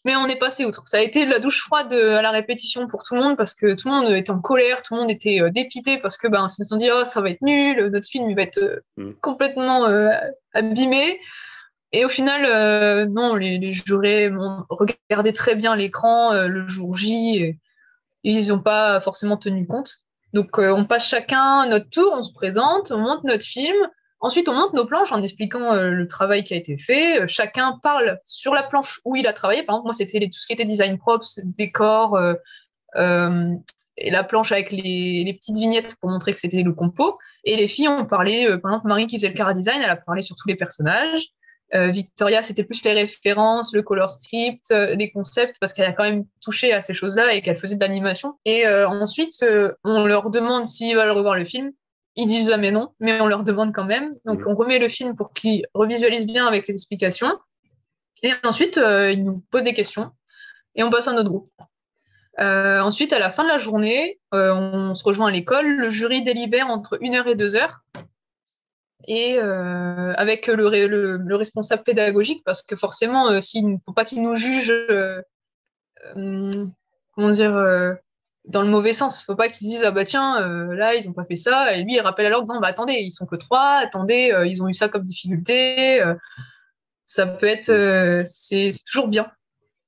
[0.06, 0.84] Mais on est passé outre.
[0.86, 3.74] Ça a été la douche froide à la répétition pour tout le monde parce que
[3.74, 6.64] tout le monde était en colère, tout le monde était dépité parce que ben, se
[6.64, 9.14] sont dit oh ça va être nul, notre film il va être mm.
[9.22, 9.88] complètement
[10.54, 11.20] abîmé.
[11.94, 16.68] Et au final, euh, non, les, les jurés ont regardé très bien l'écran euh, le
[16.68, 17.60] jour J et,
[18.24, 19.98] ils n'ont pas forcément tenu compte.
[20.34, 23.76] Donc euh, on passe chacun notre tour, on se présente, on monte notre film.
[24.20, 27.28] Ensuite, on monte nos planches en expliquant le travail qui a été fait.
[27.28, 29.64] chacun parle sur la planche où il a travaillé.
[29.64, 32.18] Par exemple, moi, c'était tout ce qui était design props, décor,
[32.96, 37.20] et la planche avec les, les, petites vignettes pour montrer que c'était le compo.
[37.44, 39.98] Et les filles ont parlé, par exemple, Marie qui faisait le cara design, elle a
[39.98, 41.34] parlé sur tous les personnages.
[41.76, 45.94] Euh, Victoria, c'était plus les références, le color script, euh, les concepts, parce qu'elle a
[45.94, 48.36] quand même touché à ces choses-là et qu'elle faisait de l'animation.
[48.46, 49.44] Et euh, ensuite,
[49.84, 51.72] on leur demande s'ils veulent revoir le film.
[52.16, 54.12] Ils disent jamais non, mais on leur demande quand même.
[54.26, 57.40] Donc, on remet le film pour qu'ils revisualisent bien avec les explications.
[58.22, 60.12] Et ensuite, ils nous posent des questions
[60.76, 61.50] et on passe à un autre groupe.
[62.38, 65.66] ensuite, à la fin de la journée, on se rejoint à l'école.
[65.66, 67.83] Le jury délibère entre 1 heure et 2 heures
[69.08, 73.94] et euh, avec le, le, le, responsable pédagogique parce que forcément euh, s'il ne faut
[73.94, 75.22] pas qu'il nous juge euh,
[76.16, 76.66] euh
[77.12, 77.54] comment dire
[78.46, 80.40] dans le mauvais sens faut pas qu'ils disent ah bah tiens
[80.74, 82.94] là ils ont pas fait ça et lui il rappelle alors en disant bah attendez
[82.94, 86.04] ils sont que trois attendez ils ont eu ça comme difficulté
[87.06, 89.32] ça peut être c'est toujours bien.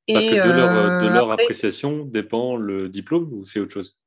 [0.07, 3.97] Parce que de leur, de leur appréciation dépend le diplôme ou c'est autre chose?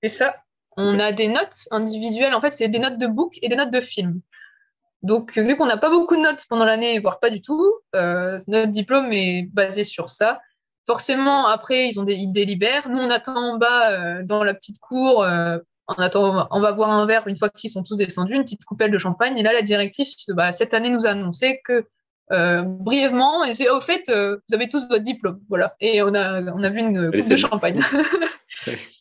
[0.00, 0.36] C'est ça.
[0.76, 3.72] On a des notes individuelles en fait c'est des notes de book et des notes
[3.72, 4.20] de film
[5.02, 8.38] donc, vu qu'on n'a pas beaucoup de notes pendant l'année, voire pas du tout, euh,
[8.48, 10.40] notre diplôme est basé sur ça.
[10.86, 12.90] Forcément, après, ils ont des, ils délibèrent.
[12.90, 16.72] Nous, on attend en bas, euh, dans la petite cour, euh, on attend, on va
[16.72, 19.38] boire un verre une fois qu'ils sont tous descendus, une petite coupelle de champagne.
[19.38, 21.86] Et là, la directrice, bah, cette année, nous a annoncé que
[22.32, 25.74] euh, brièvement, et c'est au fait, euh, vous avez tous votre diplôme, voilà.
[25.80, 27.80] Et on a, on a vu une coupe de champagne.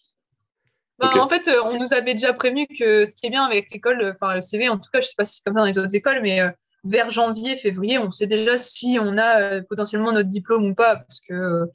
[1.00, 3.72] bah, En fait, euh, on nous avait déjà prévenu que ce qui est bien avec
[3.72, 5.66] l'école, enfin le CV, en tout cas, je sais pas si c'est comme ça dans
[5.66, 6.40] les autres écoles, mais
[6.84, 11.20] vers janvier, février, on sait déjà si on a potentiellement notre diplôme ou pas, parce
[11.20, 11.66] que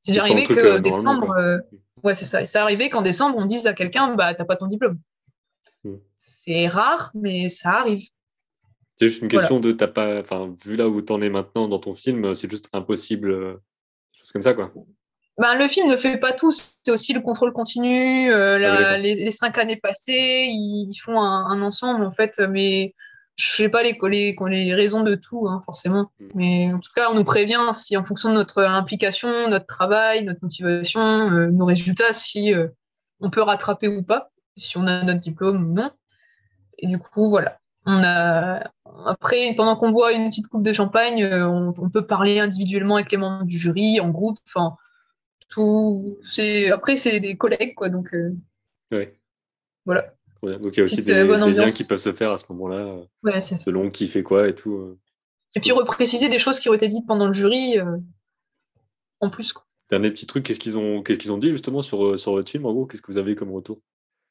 [0.00, 1.34] c'est déjà arrivé que décembre,
[2.04, 4.66] ouais c'est ça, c'est arrivé qu'en décembre on dise à quelqu'un, bah t'as pas ton
[4.66, 4.98] diplôme.
[5.84, 5.96] Hmm.
[6.16, 8.08] C'est rare, mais ça arrive.
[8.96, 11.78] C'est juste une question de, t'as pas, enfin, vu là où t'en es maintenant dans
[11.78, 13.56] ton film, c'est juste impossible, euh,
[14.12, 14.74] chose comme ça, quoi.
[15.40, 19.30] Ben, le film ne fait pas tout, c'est aussi le contrôle continu, euh, ah les,
[19.30, 22.94] cinq années passées, ils, font un, ensemble, en fait, mais
[23.36, 26.10] je sais pas les, les, les raisons de tout, hein, forcément.
[26.20, 26.26] Mm.
[26.34, 30.24] Mais en tout cas, on nous prévient si, en fonction de notre implication, notre travail,
[30.24, 32.52] notre motivation, euh, nos résultats, si
[33.20, 35.90] on peut rattraper ou pas, si on a notre diplôme ou non.
[36.78, 37.58] Et du coup, voilà.
[37.86, 38.70] On a
[39.06, 43.10] après pendant qu'on boit une petite coupe de champagne, euh, on, peut parler individuellement avec
[43.10, 44.38] les membres du jury, en groupe.
[44.46, 44.76] Enfin,
[45.50, 46.18] tout.
[46.22, 48.14] C'est après c'est des collègues quoi, donc.
[48.14, 48.34] Euh.
[49.84, 50.14] Voilà.
[50.42, 52.96] Donc il y a aussi des, euh, liens qui peuvent se faire à ce moment-là,
[53.24, 54.98] ouais, selon qui fait quoi et tout.
[55.54, 57.78] Et puis repréciser des choses qui ont été dites pendant le jury
[59.20, 59.52] en plus.
[59.52, 59.66] Quoi.
[59.90, 62.64] Dernier petit truc, qu'est-ce qu'ils ont, qu'est-ce qu'ils ont dit justement sur, sur votre film
[62.64, 62.86] en gros?
[62.86, 63.82] Qu'est-ce que vous avez comme retour?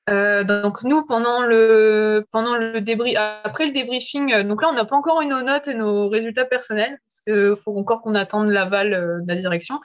[0.10, 4.74] Euh, donc nous pendant le pendant le débrief après le débriefing euh, donc là on
[4.74, 8.16] n'a pas encore eu nos notes et nos résultats personnels parce qu'il faut encore qu'on
[8.16, 9.80] attende l'aval euh, de la direction.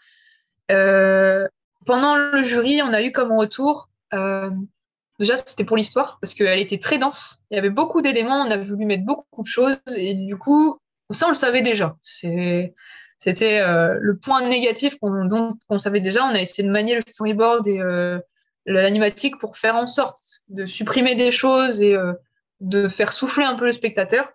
[0.69, 3.89] Pendant le jury on a eu comme retour
[5.19, 8.51] déjà c'était pour l'histoire parce qu'elle était très dense il y avait beaucoup d'éléments on
[8.51, 10.79] a voulu mettre beaucoup de choses et du coup
[11.11, 12.75] ça on le savait déjà c'était
[13.21, 17.81] le point négatif qu'on savait déjà on a essayé de manier le storyboard et
[18.67, 22.15] l'animatique pour faire en sorte de supprimer des choses et euh,
[22.61, 24.33] de faire souffler un peu le spectateur.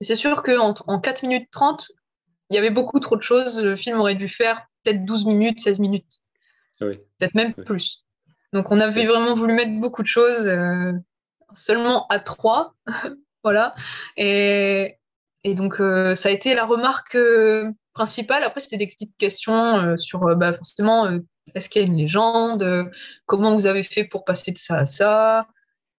[0.00, 1.90] C'est sûr qu'en en 4 minutes 30,
[2.50, 3.62] il y avait beaucoup trop de choses.
[3.62, 6.20] Le film aurait dû faire peut-être 12 minutes, 16 minutes.
[6.78, 8.04] Peut-être même plus.
[8.52, 10.92] Donc on avait vraiment voulu mettre beaucoup de choses euh,
[11.54, 12.74] seulement à 3.
[13.44, 13.74] voilà.
[14.16, 14.96] Et,
[15.44, 17.16] et donc euh, ça a été la remarque
[17.92, 18.42] principale.
[18.44, 21.20] Après, c'était des petites questions sur bah, forcément
[21.54, 22.90] est-ce qu'il y a une légende
[23.26, 25.48] Comment vous avez fait pour passer de ça à ça?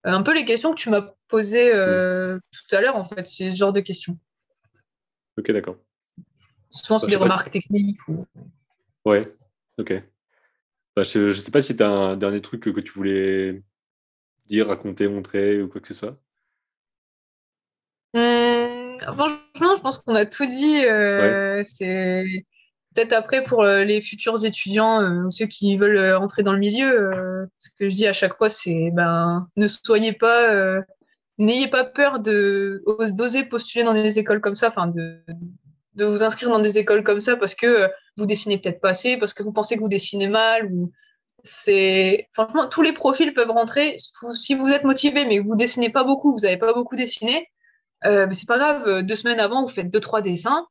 [0.05, 3.27] Euh, Un peu les questions que tu m'as posées euh, tout à l'heure, en fait,
[3.27, 4.17] c'est ce genre de questions.
[5.37, 5.77] Ok, d'accord.
[6.69, 7.99] Souvent, c'est bah, des remarques techniques.
[8.07, 8.25] Ou...
[9.05, 9.27] Ouais,
[9.77, 9.93] ok.
[10.95, 13.63] Bah, je ne sais pas si tu as un dernier truc que, tu voulais
[14.47, 16.17] dire, raconter, montrer ou quoi que ce soit.
[18.13, 20.85] Hum, franchement, je pense qu'on a tout dit.
[20.85, 22.25] Euh, c'est
[22.93, 27.47] peut-être après pour euh, les futurs étudiants, euh, ceux qui veulent entrer dans le milieu,
[27.59, 30.83] ce que je dis à chaque fois, c'est ben ne soyez pas,
[31.37, 32.83] n'ayez pas peur de
[33.13, 35.23] d'oser postuler dans des écoles comme ça, enfin de
[35.95, 39.17] de vous inscrire dans des écoles comme ça parce que vous dessinez peut-être pas assez,
[39.17, 40.91] parce que vous pensez que vous dessinez mal ou
[41.43, 43.97] c'est franchement tous les profils peuvent rentrer.
[44.35, 47.47] Si vous êtes motivé mais que vous dessinez pas beaucoup, vous avez pas beaucoup dessiné,
[48.05, 49.01] euh, c'est pas grave.
[49.03, 50.67] Deux semaines avant, vous faites deux trois dessins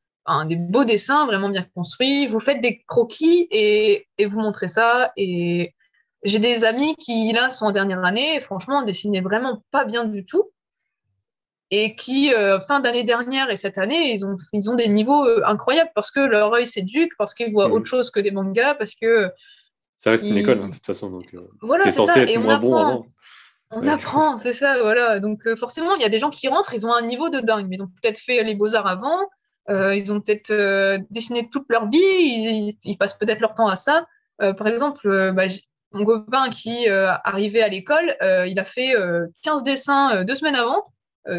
[0.47, 2.27] des beaux dessins vraiment bien construits.
[2.29, 5.13] Vous faites des croquis et, vous montrez ça.
[5.17, 5.75] Et
[6.23, 10.05] j'ai des amis qui, là, sont en dernière année et franchement, dessinaient vraiment pas bien
[10.05, 10.51] du tout.
[11.73, 15.25] Et qui, euh, fin d'année dernière et cette année, ils ont, ils ont des niveaux
[15.25, 17.73] euh, incroyables parce que leur œil s'éduque, parce qu'ils voient mmh.
[17.73, 19.31] autre chose que des mangas, parce que.
[19.97, 21.11] Ça reste une école, hein, de toute façon.
[21.11, 22.25] Donc, euh, voilà, c'est ça.
[22.25, 23.07] et on apprend.
[23.71, 25.21] On apprend, c'est ça, voilà.
[25.21, 27.69] Donc forcément, il y a des gens qui rentrent, ils ont un niveau de dingue.
[27.71, 29.21] Ils ont peut-être fait les beaux-arts avant,
[29.69, 30.53] ils ont peut-être
[31.11, 34.07] dessiné toute leur vie, ils, passent peut-être leur temps à ça.
[34.39, 35.45] Par exemple, bah,
[35.93, 38.97] mon copain qui arrivait à l'école, il a fait
[39.43, 40.83] 15 dessins deux semaines avant,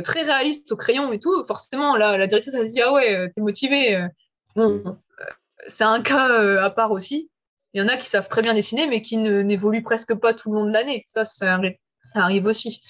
[0.04, 1.44] très réalistes au crayon et tout.
[1.46, 4.08] Forcément, là, la directrice a dit Ah ouais, t'es motivé.
[4.56, 4.98] Bon,
[5.68, 7.32] c'est un cas à part aussi.
[7.74, 10.52] Il y en a qui savent très bien dessiner, mais qui n'évoluent presque pas tout
[10.52, 11.04] le long de l'année.
[11.08, 11.60] Ça, ça,
[12.04, 12.82] ça, arrive aussi.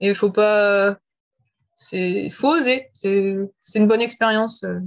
[0.00, 0.98] Et il faut pas,
[1.76, 2.90] c'est faut oser.
[2.94, 4.62] C'est une bonne expérience.
[4.64, 4.80] Euh.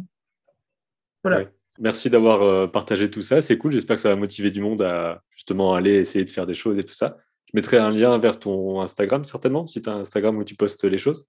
[1.23, 1.45] Voilà.
[1.79, 3.41] Merci d'avoir euh, partagé tout ça.
[3.41, 3.71] C'est cool.
[3.71, 6.77] J'espère que ça va motiver du monde à justement aller essayer de faire des choses
[6.79, 7.17] et tout ça.
[7.53, 10.55] Je mettrai un lien vers ton Instagram, certainement, si tu as un Instagram où tu
[10.55, 11.27] postes les choses?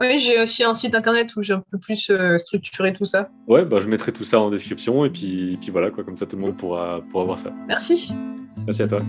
[0.00, 3.30] Oui, j'ai aussi un site internet où j'ai un peu plus euh, structuré tout ça.
[3.48, 6.26] Ouais, bah, je mettrai tout ça en description et puis, puis voilà, quoi, comme ça
[6.26, 7.52] tout le monde pourra, pourra voir ça.
[7.66, 8.12] Merci.
[8.66, 9.02] Merci à toi.